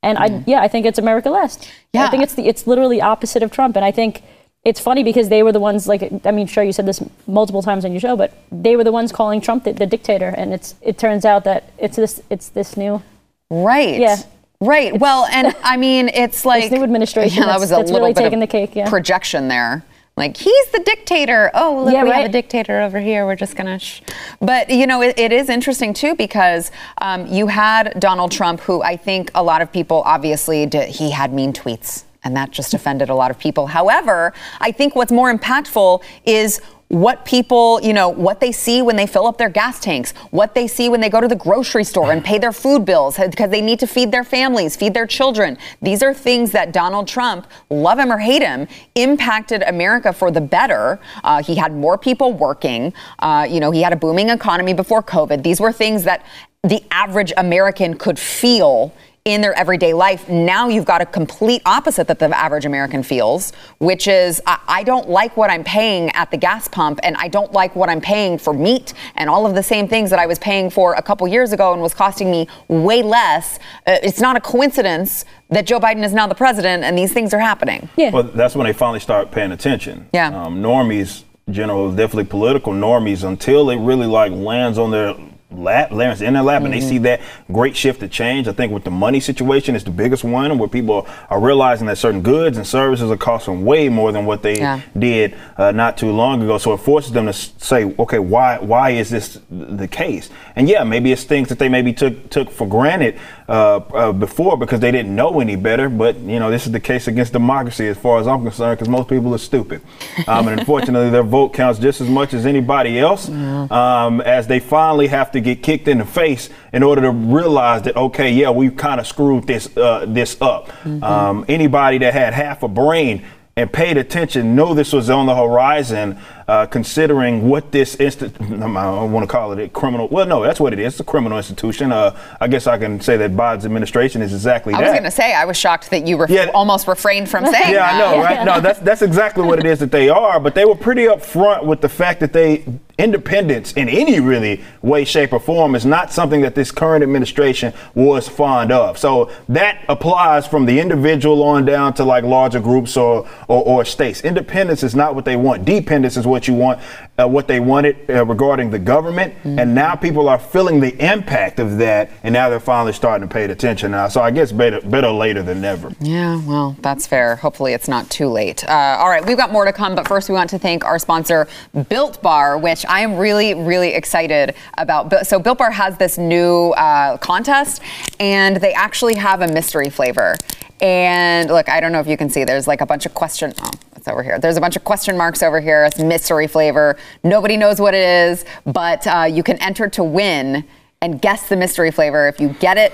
[0.03, 0.45] And I, mm.
[0.47, 1.69] yeah, I think it's America last.
[1.93, 2.05] Yeah.
[2.05, 3.75] I think it's the, it's literally opposite of Trump.
[3.75, 4.23] And I think
[4.65, 7.63] it's funny because they were the ones like I mean, sure you said this multiple
[7.63, 10.29] times on your show, but they were the ones calling Trump the, the dictator.
[10.29, 13.03] And it's it turns out that it's this it's this new
[13.51, 14.01] Right.
[14.01, 14.17] Yeah.
[14.61, 14.99] Right.
[14.99, 18.23] Well, and I mean, it's like new administration Yeah, that was a little really bit
[18.23, 18.89] taking of the cake, yeah.
[18.89, 19.85] projection there.
[20.17, 21.51] Like he's the dictator.
[21.53, 23.27] Oh, look, Yeah, we have a dictator over here.
[23.27, 23.79] We're just gonna.
[23.79, 24.01] Sh-.
[24.41, 26.71] But you know, it, it is interesting too because
[27.03, 31.11] um, you had Donald Trump, who I think a lot of people obviously did, he
[31.11, 33.67] had mean tweets, and that just offended a lot of people.
[33.67, 38.97] However, I think what's more impactful is what people, you know, what they see when
[38.97, 41.83] they fill up their gas tanks, what they see when they go to the grocery
[41.83, 45.07] store and pay their food bills because they need to feed their families, feed their
[45.07, 45.59] children.
[45.83, 50.41] These are things that Donald Trump, love him or hate him, impacted America for the
[50.41, 51.01] better.
[51.25, 52.93] Uh, he had more people working.
[53.19, 55.43] Uh, you know, he had a booming economy before COVID.
[55.43, 56.25] These were things that
[56.63, 58.93] the average American could feel
[59.27, 60.29] in their everyday life.
[60.29, 64.83] Now you've got a complete opposite that the average American feels, which is I, I
[64.85, 68.01] don't like what I'm paying at the gas pump, and I don't like what I'm
[68.01, 71.03] paying for meat and all of the same things that I was paying for a
[71.03, 73.59] couple years ago and was costing me way less.
[73.85, 77.35] Uh, it's not a coincidence that Joe Biden is now the president and these things
[77.35, 77.89] are happening.
[77.97, 78.11] yeah.
[78.11, 80.09] Well, that's when they finally start paying attention.
[80.13, 80.29] Yeah.
[80.29, 85.17] Um, normies, general, definitely political normies, until it really like lands on their
[85.51, 86.89] lap, lands in their lap, and they Mm-hmm.
[86.89, 87.21] see that
[87.53, 88.49] great shift of change.
[88.49, 91.97] I think with the money situation, it's the biggest one where people are realizing that
[91.99, 94.81] certain goods and services are costing way more than what they Yeah.
[94.99, 96.59] did uh, not too long ago.
[96.59, 100.31] So it forces them to say, okay, why why is this the case?
[100.57, 104.57] And yeah, maybe it's things that they maybe took took for granted uh, uh, before
[104.59, 105.89] because they didn't know any better.
[105.89, 108.89] But you know, this is the case against democracy as far as I'm concerned, because
[108.89, 109.81] most people are stupid,
[110.27, 113.31] um, and unfortunately, their vote counts just as much as anybody else.
[113.77, 117.83] Um, as they finally have to get kicked in the face in order to realize
[117.83, 120.71] that okay, yeah, we've kind of screwed this uh, this up.
[120.87, 123.25] Um, anybody that had half a brain
[123.59, 128.45] and paid attention, know this was on the horizon, uh, considering what this instant, I
[128.49, 130.93] don't want to call it a criminal, well, no, that's what it is.
[130.93, 131.91] It's a criminal institution.
[131.91, 134.83] Uh, I guess I can say that Biden's administration is exactly I that.
[134.89, 136.51] was going to say, I was shocked that you ref- Yeah.
[136.53, 138.45] almost refrained from saying Yeah, I know, right?
[138.45, 140.39] No, that's that's exactly what it is that they are.
[140.39, 142.63] But they were pretty upfront with the fact that they
[142.99, 147.73] independence in any really way, shape, or form is not something that this current administration
[147.95, 148.97] was fond of.
[148.97, 153.85] So that applies from the individual on down to like larger groups or or, or
[153.85, 154.23] states.
[154.23, 155.65] Independence is not what they want.
[155.65, 156.81] Dependence is what you want.
[157.19, 161.59] Uh, what they wanted uh, regarding the government, and now people are feeling the impact
[161.59, 164.07] of that, and now they're finally starting to pay attention now.
[164.07, 165.93] So I guess better better later than never.
[166.01, 167.37] Yeah, well, that's fair.
[167.37, 168.69] Hopefully, it's not too late.
[168.69, 170.99] Uh, all right, we've got more to come, but first, we want to thank our
[170.99, 171.49] sponsor,
[171.89, 175.27] Built Bar, which I am really, really excited about.
[175.27, 177.83] So, Built Bar has this new uh, contest,
[178.21, 180.35] and they actually have a mystery flavor.
[180.81, 183.53] And look, I don't know if you can see, there's like a bunch of question.
[183.63, 184.39] Oh, it's over here.
[184.39, 185.85] There's a bunch of question marks over here.
[185.85, 186.97] It's mystery flavor.
[187.25, 190.65] Nobody knows what it is, but uh, you can enter to win
[191.01, 192.29] and guess the mystery flavor.
[192.29, 192.93] If you get it,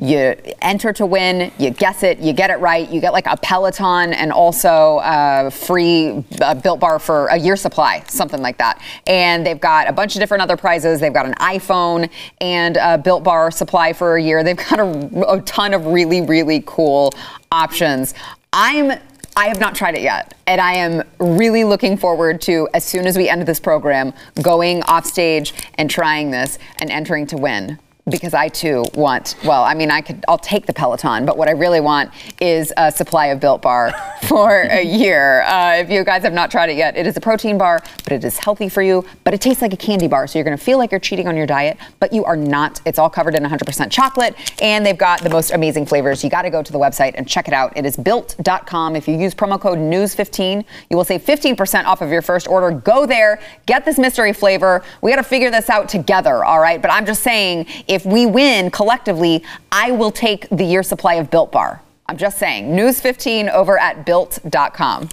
[0.00, 3.36] you enter to win, you guess it, you get it right, you get like a
[3.36, 6.24] Peloton and also a free
[6.62, 8.82] Built Bar for a year supply, something like that.
[9.06, 11.00] And they've got a bunch of different other prizes.
[11.00, 12.10] They've got an iPhone
[12.40, 14.42] and a Built Bar supply for a year.
[14.42, 17.12] They've got a, a ton of really, really cool
[17.52, 18.14] options.
[18.52, 18.98] I'm
[19.36, 23.06] I have not tried it yet, and I am really looking forward to as soon
[23.06, 27.78] as we end this program, going off stage and trying this and entering to win.
[28.10, 31.48] Because I too want, well, I mean, I could, I'll take the Peloton, but what
[31.48, 33.92] I really want is a supply of Built Bar
[34.22, 35.42] for a year.
[35.42, 38.12] Uh, if you guys have not tried it yet, it is a protein bar, but
[38.12, 40.26] it is healthy for you, but it tastes like a candy bar.
[40.26, 42.80] So you're going to feel like you're cheating on your diet, but you are not.
[42.84, 46.22] It's all covered in 100% chocolate, and they've got the most amazing flavors.
[46.22, 47.76] You got to go to the website and check it out.
[47.76, 48.96] It is built.com.
[48.96, 52.70] If you use promo code NEWS15, you will save 15% off of your first order.
[52.70, 54.82] Go there, get this mystery flavor.
[55.00, 56.80] We got to figure this out together, all right?
[56.80, 61.30] But I'm just saying, if we win collectively, I will take the year supply of
[61.30, 61.82] Built Bar.
[62.06, 62.74] I'm just saying.
[62.74, 65.08] News 15 over at built.com.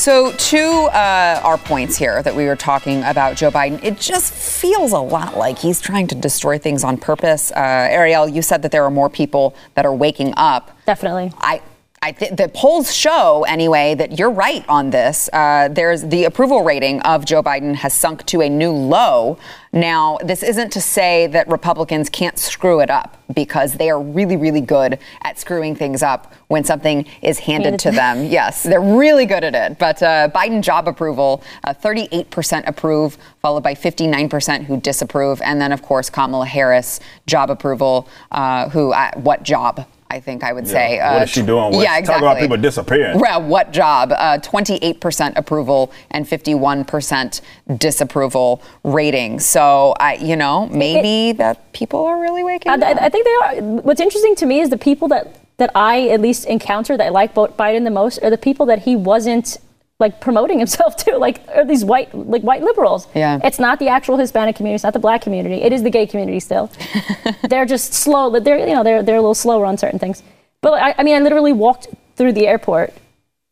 [0.00, 4.32] So, to uh, our points here that we were talking about Joe Biden, it just
[4.32, 7.52] feels a lot like he's trying to destroy things on purpose.
[7.52, 10.70] Uh, Arielle, you said that there are more people that are waking up.
[10.86, 11.34] Definitely.
[11.38, 11.60] I
[12.02, 15.28] I th- the polls show anyway that you're right on this.
[15.34, 19.36] Uh, there's the approval rating of Joe Biden has sunk to a new low.
[19.74, 24.38] Now, this isn't to say that Republicans can't screw it up because they are really,
[24.38, 28.24] really good at screwing things up when something is handed to them.
[28.30, 29.78] Yes, they're really good at it.
[29.78, 35.70] But uh, Biden job approval, uh, 38% approve, followed by 59% who disapprove, and then
[35.70, 38.08] of course Kamala Harris job approval.
[38.32, 38.94] Uh, who?
[39.16, 39.84] What job?
[40.10, 40.96] I think I would say.
[40.96, 41.14] Yeah.
[41.14, 41.72] What is she doing?
[41.72, 42.26] What, yeah, exactly.
[42.26, 43.20] Talk about people disappearing.
[43.20, 44.10] Well, what job?
[44.10, 47.40] Uh, 28% approval and 51%
[47.78, 49.38] disapproval rating.
[49.38, 52.82] So, I, you know, maybe that people are really waking I, up.
[52.82, 53.62] I, I think they are.
[53.82, 57.34] What's interesting to me is the people that that I at least encounter that like
[57.34, 59.58] Biden the most are the people that he wasn't
[60.00, 63.06] like promoting himself to like are these white like white liberals.
[63.14, 63.38] Yeah.
[63.44, 64.76] it's not the actual hispanic community.
[64.76, 65.56] It's not the black community.
[65.56, 66.70] It is the gay community still.
[67.48, 68.38] They're just slow.
[68.40, 70.22] They're you know they're they're a little slower on certain things.
[70.62, 72.92] But I, I mean i literally walked through the airport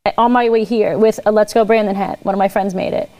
[0.04, 2.18] uh, on my way here with a let's go brandon hat.
[2.24, 3.10] One of my friends made it.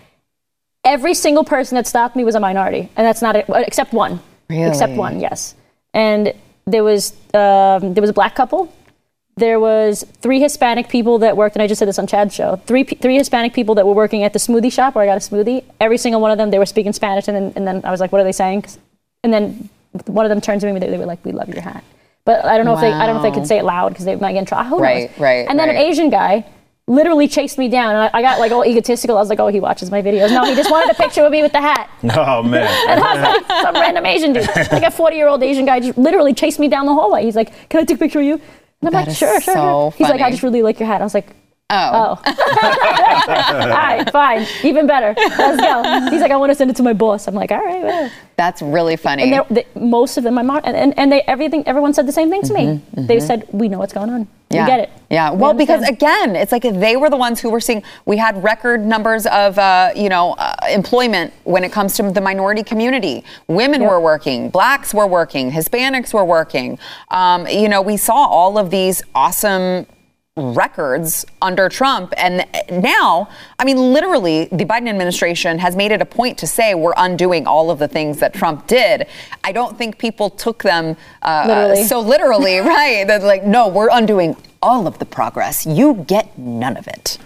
[0.85, 2.91] Every single person that stopped me was a minority.
[2.97, 4.21] And that's not it except one.
[4.49, 4.71] Really?
[4.71, 5.55] except one yes.
[5.93, 6.33] And
[6.67, 8.73] there was um, there was a black couple
[9.39, 12.57] there was three Hispanic people that worked, and I just said this on Chad's show.
[12.67, 15.21] Three three Hispanic people that were working at the smoothie shop where I got a
[15.21, 15.65] smoothie.
[15.81, 18.01] Every single one of them, they were speaking Spanish, and then and then I was
[18.01, 18.65] like, "What are they saying?"
[19.25, 19.69] And then
[20.07, 21.85] one of them turned to me, and they, they were like, "We love your hat."
[22.25, 23.91] But I don't know if they I don't know if they could say it loud
[23.91, 24.65] because they might get in trouble.
[24.65, 24.83] Who knows?
[24.83, 25.77] Right, right, And then right.
[25.77, 26.45] an Asian guy
[26.87, 29.17] literally chased me down, and I, I got like all egotistical.
[29.17, 31.33] I was like, "Oh, he watches my videos." No, he just wanted a picture with
[31.33, 31.89] me with the hat.
[32.17, 32.69] Oh man.
[32.89, 35.81] And I was like, some random Asian dude, like a 40 year old Asian guy,
[35.81, 37.25] just literally chased me down the hallway.
[37.25, 38.41] He's like, "Can I take a picture of you?"
[38.81, 40.87] And I'm That like, "Sure, sure." so sure." He's like, "I just really like your
[40.87, 41.29] hat." I was like,
[41.71, 42.21] oh.
[42.25, 42.33] "Oh,
[43.63, 45.15] all right, fine, even better.
[45.17, 47.65] Let's go." He's like, "I want to send it to my boss." I'm like, "All
[47.65, 48.13] right." Whatever.
[48.37, 49.25] That's really funny.
[49.33, 52.13] And they're, most of them, are mar- and, and and they everything, everyone said the
[52.13, 52.81] same thing to me.
[52.95, 54.25] They said, "We know what's going on.
[54.25, 54.65] Mm-hmm, yeah.
[54.65, 55.33] We get it." Yeah.
[55.33, 57.83] We Well, because again, it's like they were the ones who were seeing.
[58.07, 62.21] We had record numbers of, uh, you know, uh, employment when it comes to the
[62.21, 63.25] minority community.
[63.49, 63.91] Women Yep.
[63.91, 66.79] were working, blacks were working, Hispanics were working.
[67.11, 69.87] Um, you know, we saw all of these awesome
[70.39, 72.15] records under Trump.
[72.17, 76.75] And now, I mean, literally, the Biden administration has made it a point to say
[76.75, 79.07] we're undoing all of the things that Trump did.
[79.45, 81.85] I don't think people took them uh, Literally.
[81.85, 83.07] so literally, right?
[83.07, 85.67] That like, no, we're undoing all of the progress.
[85.67, 87.19] You get none of it.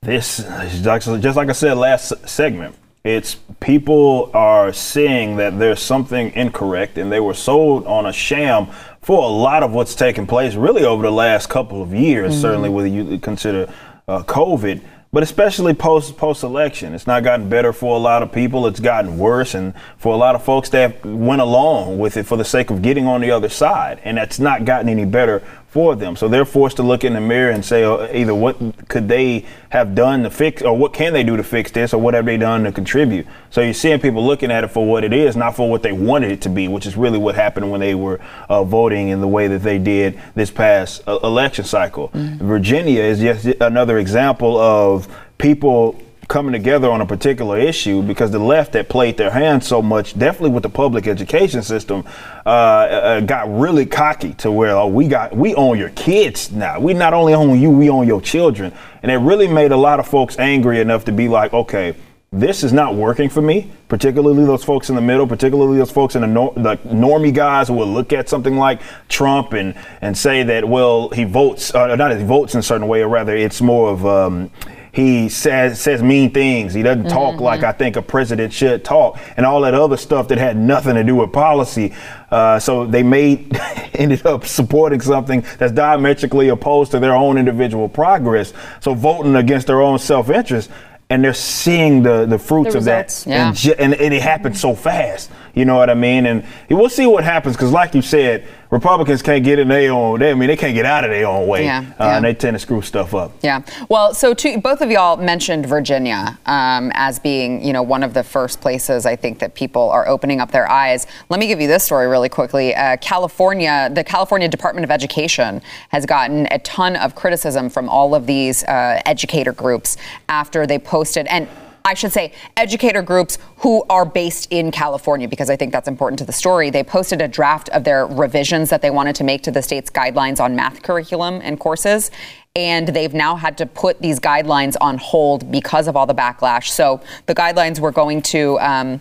[0.00, 2.76] This is just just like I said last segment.
[3.04, 8.68] It's people are seeing that there's something incorrect, and they were sold on a sham
[9.00, 12.38] for a lot of what's taken place, really over the last couple of years.
[12.40, 13.72] Certainly, whether you consider
[14.06, 18.30] uh, COVID, but especially post post election, it's not gotten better for a lot of
[18.30, 18.66] people.
[18.66, 22.36] It's gotten worse, and for a lot of folks that went along with it for
[22.36, 25.94] the sake of getting on the other side, and that's not gotten any better for
[25.94, 26.16] them.
[26.16, 28.56] So they're forced to look in the mirror and say uh, either what
[28.88, 32.00] could they have done to fix, or what can they do to fix this, or
[32.00, 33.26] what have they done to contribute.
[33.50, 35.92] So you're seeing people looking at it for what it is, not for what they
[35.92, 39.20] wanted it to be, which is really what happened when they were uh, voting in
[39.20, 42.10] the way that they did this past uh, election cycle.
[42.14, 48.38] Virginia is just another example of people coming together on a particular issue because the
[48.38, 52.04] left that played their hand so much, definitely with the public education system,
[52.44, 56.78] uh, uh, got really cocky to where oh, we got we own your kids now.
[56.78, 59.98] We not only own you, we own your children, and it really made a lot
[59.98, 61.96] of folks angry enough to be like, okay.
[62.30, 66.14] This is not working for me, particularly those folks in the middle, particularly those folks
[66.14, 70.14] in the, nor- the normie guys who will look at something like Trump and, and
[70.14, 73.34] say that, well, he votes, uh, not he votes in a certain way, or rather,
[73.34, 74.50] it's more of um,
[74.98, 76.74] he says says mean things.
[76.74, 80.26] He doesn't talk like I think a president should talk, and all that other stuff
[80.26, 81.94] that had nothing to do with policy.
[82.32, 83.56] Uh, so they made
[83.94, 88.52] ended up supporting something that's diametrically opposed to their own individual progress.
[88.80, 90.68] So voting against their own self interest.
[91.10, 93.24] And they're seeing the, the fruits The of that.
[93.26, 93.54] Yeah.
[93.78, 95.30] and, and it happened so fast.
[95.54, 96.26] You know what I mean?
[96.26, 100.20] And we'll see what happens because, like you said, Republicans can't get in their own.
[100.20, 102.16] They, I mean, they can't get out of their own way, Yeah, uh, yeah.
[102.16, 103.32] and they tend to screw stuff up.
[103.42, 103.62] Yeah.
[103.88, 108.12] Well, so two, both of y'all mentioned Virginia um, as being, you know, one of
[108.12, 111.06] the first places I think that people are opening up their eyes.
[111.30, 112.74] Let me give you this story really quickly.
[112.74, 118.14] Uh, California, the California Department of Education has gotten a ton of criticism from all
[118.14, 119.96] of these uh, educator groups
[120.28, 121.48] after they posted and.
[121.84, 126.18] I should say educator groups who are based in California because I think that's important
[126.18, 126.70] to the story.
[126.70, 129.90] They posted a draft of their revisions that they wanted to make to the state's
[129.90, 132.10] guidelines on math curriculum and courses.
[132.56, 136.68] And they've now had to put these guidelines on hold because of all the backlash.
[136.68, 139.00] So the guidelines were going to um,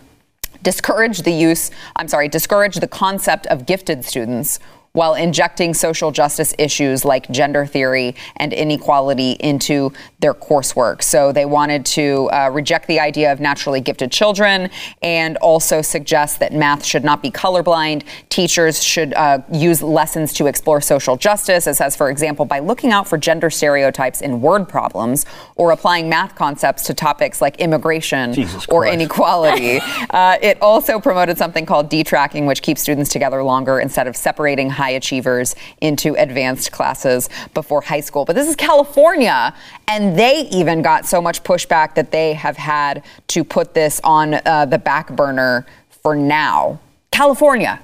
[0.63, 4.59] discourage the use, I'm sorry, discourage the concept of gifted students
[4.97, 11.03] while injecting social justice issues like gender theory and inequality into their coursework.
[11.03, 14.71] So they wanted to uh, reject the idea of naturally gifted children
[15.03, 18.05] and also suggest that math should not be colorblind.
[18.29, 21.67] Teachers should uh, use lessons to explore social justice.
[21.67, 25.27] as, says, for example, by looking out for gender stereotypes in word problems
[25.57, 28.95] or applying math concepts to topics like immigration Jesus or Christ.
[28.95, 29.77] inequality.
[30.09, 34.71] uh, it also promoted something called detracking, which keeps students together longer instead of separating
[34.71, 38.25] high achievers into advanced classes before high school.
[38.25, 39.53] But this is California,
[39.87, 44.35] and they even got so much pushback that they have had to put this on
[44.45, 46.79] uh, the back burner for now.
[47.11, 47.79] California.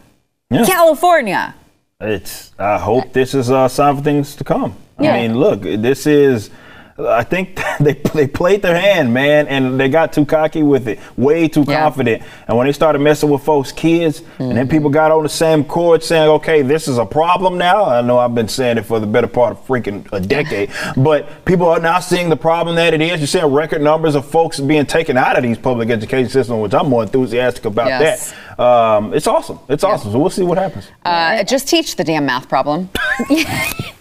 [0.50, 0.66] Yeah.
[0.66, 1.56] California.
[2.00, 2.52] It's.
[2.60, 4.76] I hope this is a sign for things to come.
[5.00, 5.16] Yeah.
[5.16, 6.50] I mean, look, this is.
[6.96, 11.00] I think they they played their hand, man, and they got too cocky with it,
[11.18, 11.82] way too Yeah.
[11.82, 12.22] confident.
[12.48, 14.56] And when they started messing with folks' kids, and Mm-hmm.
[14.56, 18.02] then people got on the same chord saying, "Okay, this is a problem now." I
[18.02, 21.68] know I've been saying it for the better part of freaking a decade, but people
[21.68, 23.20] are now seeing the problem that it is.
[23.20, 26.74] You're seeing record numbers of folks being taken out of these public education systems, which
[26.76, 28.32] I'm more enthusiastic about Yes.
[28.58, 28.60] that.
[28.60, 29.58] Um, it's awesome.
[29.68, 30.12] It's awesome.
[30.12, 30.88] So we'll see what happens.
[31.04, 32.90] Uh, just teach the damn math problem.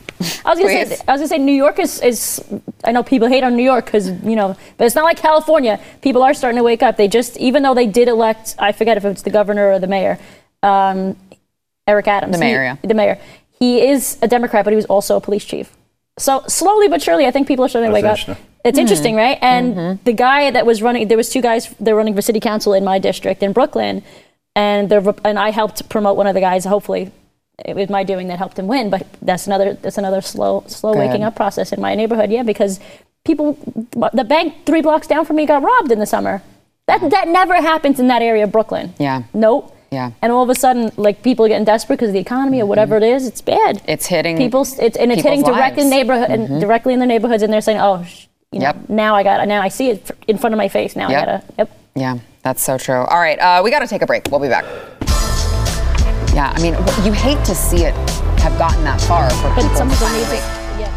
[0.45, 0.99] I was gonna Please.
[0.99, 2.43] say, I was gonna say, New York is, is
[2.85, 5.79] I know people hate on New York because you know, but it's not like California.
[6.01, 6.97] People are starting to wake up.
[6.97, 9.87] They just, even though they did elect, I forget if it's the governor or the
[9.87, 10.19] mayor,
[10.63, 11.17] um,
[11.87, 12.33] Eric Adams.
[12.35, 12.77] The mayor, He- yeah.
[12.83, 13.19] The mayor.
[13.59, 15.71] He is a Democrat, but he was also a police chief.
[16.19, 18.19] So slowly but surely, I think people are starting to wake up.
[18.19, 18.47] interesting.
[18.65, 19.39] It's interesting, right?
[19.41, 20.05] And Mm-hmm.
[20.05, 21.75] the guy that was running, there was two guys.
[21.81, 24.03] They're running for city council in my district in Brooklyn,
[24.55, 26.65] and they're and I helped promote one of the guys.
[26.65, 27.11] Hopefully,
[27.65, 28.91] it was my doing that helped him win.
[28.91, 31.01] But that's another that's another slow slow Good.
[31.01, 32.31] waking up process in my neighborhood.
[32.31, 32.81] Yeah, because
[33.25, 33.53] people,
[34.13, 36.43] the bank three blocks down from me got robbed in the summer.
[36.87, 38.95] That that never happens in that area of Brooklyn.
[38.99, 39.23] Yeah.
[39.35, 39.77] Nope.
[39.91, 40.13] Yeah.
[40.23, 42.67] And all of a sudden, like people are getting desperate because of the economy or
[42.67, 43.27] whatever it is.
[43.27, 43.83] It's bad.
[43.87, 44.63] It's hitting people.
[44.81, 48.03] It's and it's hitting directly neighborhood and directly in the neighborhoods, and they're saying, "Oh,
[48.03, 48.89] sh- you know, Yep.
[48.89, 50.97] now I got now I see it in front of my face.
[50.97, 51.23] Now Yep.
[51.23, 51.71] I gotta." Yep.
[51.95, 53.05] Yeah, that's so true.
[53.05, 54.27] All right, uh, we got to take a break.
[54.31, 54.65] We'll be back.
[56.35, 56.75] Yeah, I mean,
[57.05, 57.95] you hate to see it
[58.41, 59.77] have gotten that far for But people.
[59.77, 60.09] some people
[60.79, 60.91] Yeah.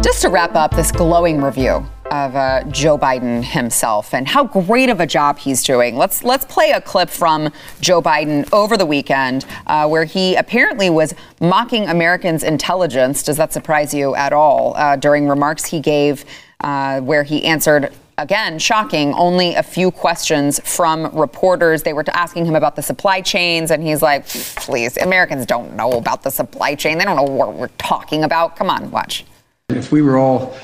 [0.00, 4.88] Just to wrap up this glowing review of uh, Joe Biden himself and how great
[4.90, 5.96] of a job he's doing.
[5.96, 10.88] Let's let's play a clip from Joe Biden over the weekend uh, where he apparently
[10.88, 13.22] was mocking Americans' intelligence.
[13.24, 14.74] Does that surprise you at all?
[14.76, 16.24] Uh, during remarks he gave,
[16.60, 17.92] uh, where he answered.
[18.18, 21.84] Again, shocking, only a few questions from reporters.
[21.84, 25.92] They were asking him about the supply chains, and he's like, please, Americans don't know
[25.92, 26.98] about the supply chain.
[26.98, 28.56] They don't know what we're talking about.
[28.56, 29.24] Come on, watch.
[29.68, 30.56] If we were all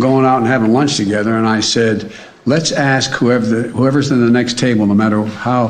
[0.00, 2.12] going out and having lunch together, and I said,
[2.46, 5.68] let's ask whoever the, whoever's in the next table, no matter how,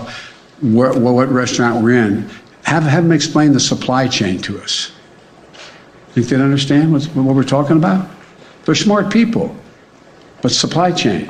[0.63, 2.23] where, what restaurant we're in,
[2.65, 4.93] have, have them explain the supply chain to us.
[6.13, 8.09] Think they'd understand what we're talking about?
[8.65, 9.55] They're smart people,
[10.43, 11.29] but supply chain.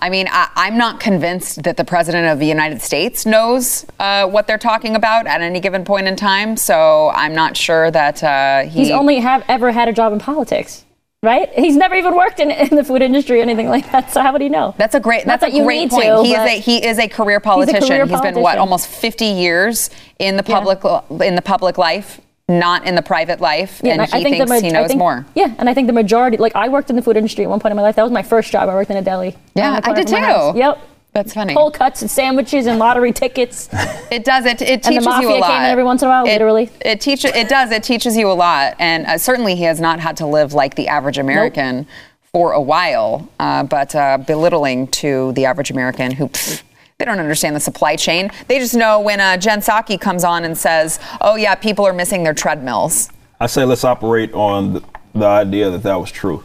[0.00, 4.28] I mean, I, I'm not convinced that the president of the United States knows uh,
[4.28, 6.56] what they're talking about at any given point in time.
[6.56, 8.80] So I'm not sure that uh, he.
[8.84, 10.84] He's only have ever had a job in politics,
[11.24, 11.48] right?
[11.52, 14.12] He's never even worked in, in the food industry or anything like that.
[14.12, 14.72] So how would he know?
[14.78, 15.26] That's a great.
[15.26, 16.04] Not That's that a you great need point.
[16.04, 17.80] to, he is a he is a career politician.
[17.88, 19.90] career He's been what almost 50 years
[20.20, 20.60] in the Yeah.
[20.60, 24.22] public in the public life, not in the private life, Yeah, and, I- he I
[24.22, 25.26] think thinks ma- he knows think- more.
[25.34, 27.60] Yeah, and I think the majority, like I worked in the food industry at one
[27.60, 27.96] point in my life.
[27.96, 28.68] That was my first job.
[28.68, 29.36] I worked in a deli.
[29.54, 30.52] Yeah, I did from my house.
[30.54, 30.58] too.
[30.58, 30.78] Yep.
[31.12, 31.54] That's funny.
[31.54, 33.68] Cold cuts and sandwiches and lottery tickets.
[34.10, 34.46] It does.
[34.46, 35.48] It, it And teaches you a lot.
[35.50, 36.70] came in every once in a while, It- literally.
[36.80, 37.34] It teaches.
[37.34, 37.70] It does.
[37.70, 40.74] It teaches you a lot, and uh, certainly he has not had to live like
[40.76, 41.86] the average American
[42.32, 43.28] for a while.
[43.38, 46.28] Uh, but uh, belittling to the average American who.
[46.28, 46.62] pff,
[46.98, 48.28] they don't understand the supply chain.
[48.48, 51.92] They just know when uh, Jen Psaki comes on and says, "Oh yeah, people are
[51.92, 54.84] missing their treadmills." I say let's operate on
[55.14, 56.42] the, idea that that was true.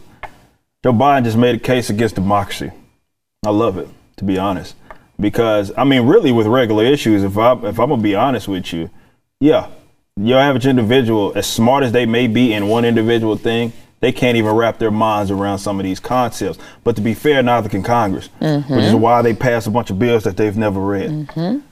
[0.84, 2.70] Joe Biden just made a case against democracy.
[3.44, 3.88] I love it,
[4.18, 4.76] to be honest,
[5.18, 8.72] because I mean, really, with regular issues, if I if I'm gonna be honest with
[8.72, 8.90] you,
[9.40, 9.70] yeah,
[10.16, 13.72] your average individual, as smart as they may be in one individual thing,
[14.04, 16.58] they can't even wrap their minds around some of these concepts.
[16.84, 19.98] But to be fair, neither can Congress, which is why they pass a bunch of
[19.98, 21.26] bills that they've never read.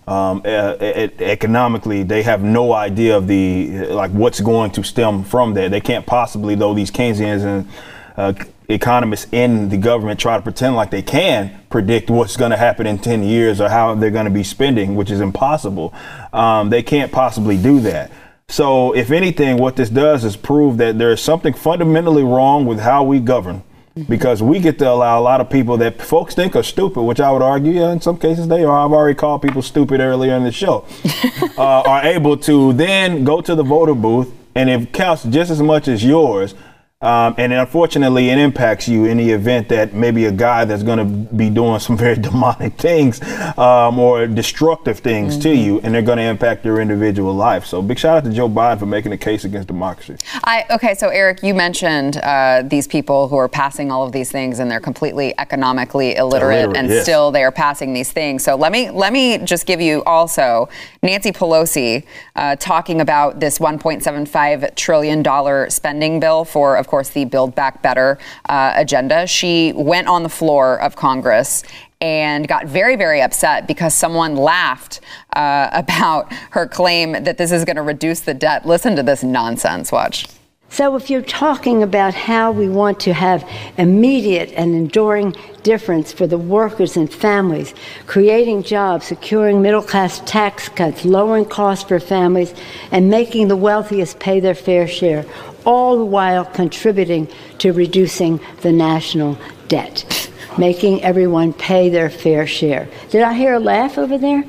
[0.08, 5.24] Um, e- e- economically, they have no idea of the like what's going to stem
[5.24, 5.70] from that.
[5.72, 7.68] They can't possibly, though these Keynesians and
[8.16, 8.32] uh,
[8.70, 12.86] economists in the government try to pretend like they can predict what's going to happen
[12.86, 15.92] in 10 years or how they're going to be spending, which is impossible.
[16.32, 18.10] Um, they can't possibly do that.
[18.52, 22.80] So, if anything, what this does is prove that there is something fundamentally wrong with
[22.80, 23.62] how we govern
[24.10, 27.18] because we get to allow a lot of people that folks think are stupid, which
[27.18, 28.84] I would argue, yeah, in some cases they are.
[28.84, 30.84] I've already called people stupid earlier in the show,
[31.56, 35.62] uh, are able to then go to the voter booth and it counts just as
[35.62, 36.54] much as yours.
[37.02, 40.98] Um, and unfortunately, it impacts you in the event that maybe a guy that's going
[40.98, 43.20] to be doing some very demonic things
[43.58, 45.42] um, or destructive things mm-hmm.
[45.42, 47.66] to you, and they're going to impact your individual life.
[47.66, 50.16] So, big shout out to Joe Biden for making a case against democracy.
[50.44, 54.30] I, okay, so Eric, you mentioned uh, these people who are passing all of these
[54.30, 57.02] things, and they're completely economically illiterate, illiterate and yes.
[57.02, 58.44] still they are passing these things.
[58.44, 60.68] So let me let me just give you also
[61.02, 62.04] Nancy Pelosi
[62.36, 67.80] uh, talking about this 1.75 trillion dollar spending bill for, of course, the Build Back
[67.80, 68.18] Better
[68.50, 69.26] uh, agenda.
[69.26, 71.64] She went on the floor of Congress
[72.02, 75.00] and got very, very upset because someone laughed
[75.34, 78.66] uh, about her claim that this is going to reduce the debt.
[78.66, 79.90] Listen to this nonsense.
[79.90, 80.26] Watch.
[80.72, 83.46] So, if you're talking about how we want to have
[83.76, 87.74] immediate and enduring difference for the workers and families,
[88.06, 92.54] creating jobs, securing middle class tax cuts, lowering costs for families,
[92.90, 95.26] and making the wealthiest pay their fair share,
[95.66, 99.36] all the while contributing to reducing the national
[99.68, 102.88] debt, making everyone pay their fair share.
[103.10, 104.42] Did I hear a laugh over there?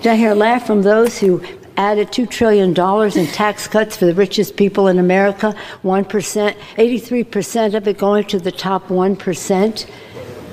[0.00, 1.42] Did I hear a laugh from those who
[1.76, 5.54] added $2 trillion in tax cuts for the richest people in America?
[5.82, 9.90] 1%, 83% of it going to the top 1%.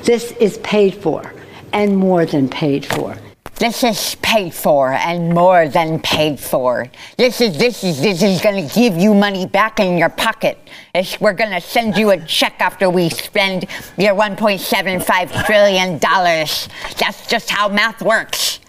[0.03, 1.33] This is paid for
[1.71, 3.17] and more than paid for.
[3.55, 6.89] This is paid for and more than paid for.
[7.17, 10.57] This is this is this is going to give you money back in your pocket.
[10.93, 13.65] It's, we're going to send you a check after we spend
[13.97, 16.67] your 1.75 trillion dollars.
[16.97, 18.59] That's just how math works.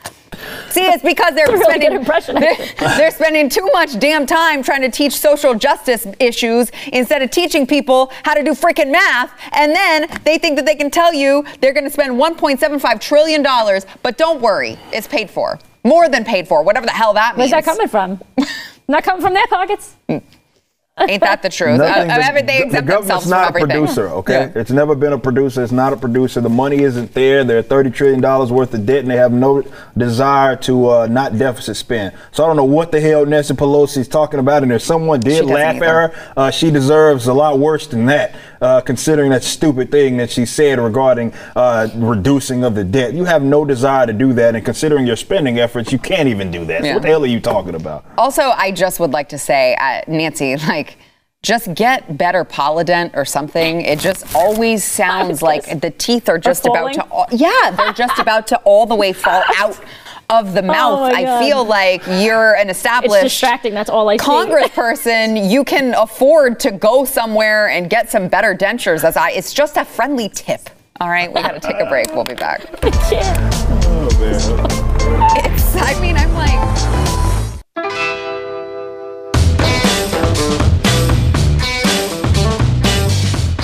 [0.70, 2.04] See, it's because they're really spending
[2.40, 7.30] they're, they're, spending too much damn time trying to teach social justice issues instead of
[7.30, 9.32] teaching people how to do freaking math.
[9.52, 13.42] And then they think that they can tell you they're going to spend 1.75 trillion
[13.42, 17.36] dollars, but don't worry, it's paid for, more than paid for, whatever the hell that
[17.36, 17.52] means.
[17.52, 18.20] Where's that coming from?
[18.88, 19.94] Not coming from their pockets.
[20.08, 20.18] Hmm.
[20.96, 21.78] Ain't that the truth?
[21.78, 24.52] Nothing, uh, everything the, the government's not a producer, okay?
[24.54, 24.60] Yeah.
[24.60, 25.64] It's never been a producer.
[25.64, 26.40] It's not a producer.
[26.40, 27.42] The money isn't there.
[27.42, 29.64] They're thirty trillion dollars worth of debt, and they have no
[29.96, 32.14] desire to uh, not deficit spend.
[32.30, 34.62] So I don't know what the hell Nancy Pelosi is talking about.
[34.62, 35.84] And if someone did laugh either.
[35.84, 40.16] at her, uh, she deserves a lot worse than that, uh, considering that stupid thing
[40.18, 43.14] that she said regarding uh, reducing of the debt.
[43.14, 46.52] You have no desire to do that, and considering your spending efforts, you can't even
[46.52, 46.84] do that.
[46.84, 46.90] Yeah.
[46.90, 48.04] So what the hell are you talking about?
[48.16, 50.83] Also, I just would like to say, uh, Nancy, like
[51.44, 53.82] just get better Polident or something.
[53.82, 58.48] It just always sounds like the teeth are just about to, yeah, they're just about
[58.48, 59.78] to all the way fall out
[60.30, 61.00] of the oh mouth.
[61.00, 63.74] Oh I feel like you're an established it's distracting.
[63.74, 65.50] That's all I congressperson.
[65.52, 69.04] you can afford to go somewhere and get some better dentures.
[69.04, 70.70] As I, it's just a friendly tip.
[71.00, 72.14] All right, we got to take a break.
[72.14, 72.66] We'll be back.
[72.84, 73.54] I can't.
[73.86, 75.52] Oh, man.
[75.52, 75.76] It's.
[75.76, 78.13] I mean, I'm like.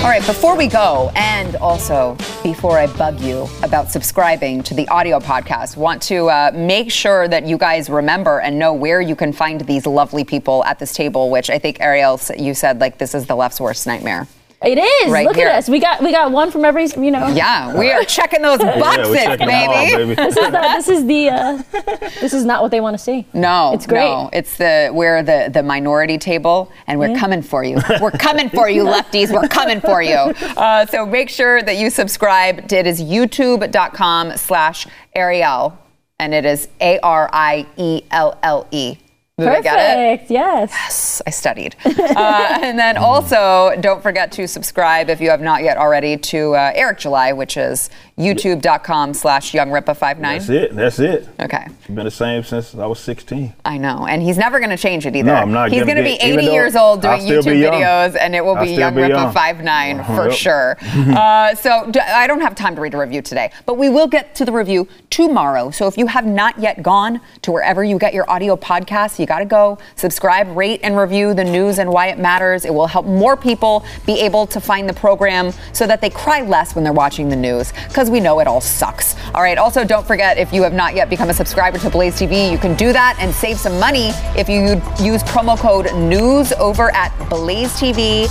[0.01, 4.88] All right, before we go, and also before I bug you about subscribing to the
[4.88, 9.14] audio podcast, want to uh, make sure that you guys remember and know where you
[9.14, 12.96] can find these lovely people at this table, which I think Arielle, you said like
[12.96, 14.26] this is the left's worst nightmare.
[14.62, 15.11] It is.
[15.11, 15.48] Right Look here.
[15.48, 15.70] at us.
[15.70, 17.28] We got we got one from every you know.
[17.28, 19.52] Yeah, we are checking those boxes, yeah, baby.
[19.52, 20.14] All, baby.
[20.14, 21.62] this is the, this is the uh,
[22.20, 23.26] this is not what they want to see.
[23.32, 24.00] No, it's great.
[24.00, 27.18] No, it's the we're the the minority table, and we're yeah.
[27.18, 27.78] coming for you.
[28.02, 29.32] We're coming for you, lefties.
[29.32, 30.16] We're coming for you.
[30.16, 32.70] Uh, so make sure that you subscribe.
[32.70, 34.86] It is YouTube.com/slash
[35.16, 35.78] Arielle,
[36.18, 38.98] and it is A R I E L L E.
[39.47, 40.30] Perfect.
[40.30, 40.70] Yes.
[40.70, 41.76] Yes, I studied.
[41.84, 46.55] uh, and then also, don't forget to subscribe if you have not yet already to
[46.55, 50.20] uh, Eric July, which is youtube.com slash youngrippa59.
[50.20, 50.76] That's it.
[50.76, 51.28] That's it.
[51.40, 51.66] Okay.
[51.66, 53.54] It's been the same since I was 16.
[53.64, 54.06] I know.
[54.06, 55.32] And he's never going to change it either.
[55.32, 58.44] No, I'm not He's going to be 80 years old doing YouTube videos, and it
[58.44, 60.36] will be Young Rippa 59 for yep.
[60.36, 60.76] sure.
[60.82, 64.34] uh, so I don't have time to read a review today, but we will get
[64.36, 65.70] to the review tomorrow.
[65.70, 69.26] So if you have not yet gone to wherever you get your audio podcasts, you
[69.26, 72.64] got to go subscribe, rate, and review the news and why it matters.
[72.64, 76.42] It will help more people be able to find the program so that they cry
[76.42, 77.72] less when they're watching the news
[78.11, 79.16] because we know it all sucks.
[79.34, 79.58] All right.
[79.58, 82.58] Also, don't forget if you have not yet become a subscriber to Blaze TV, you
[82.58, 87.12] can do that and save some money if you use promo code NEWS over at
[87.30, 88.28] blazetv.com.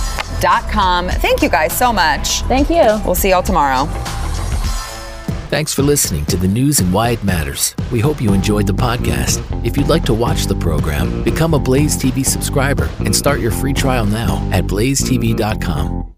[1.08, 2.42] Thank you guys so much.
[2.42, 3.00] Thank you.
[3.04, 3.86] We'll see y'all tomorrow.
[5.50, 7.74] Thanks for listening to the news and why it matters.
[7.90, 9.42] We hope you enjoyed the podcast.
[9.66, 13.50] If you'd like to watch the program, become a Blaze TV subscriber and start your
[13.50, 16.10] free trial now at blazetv.com.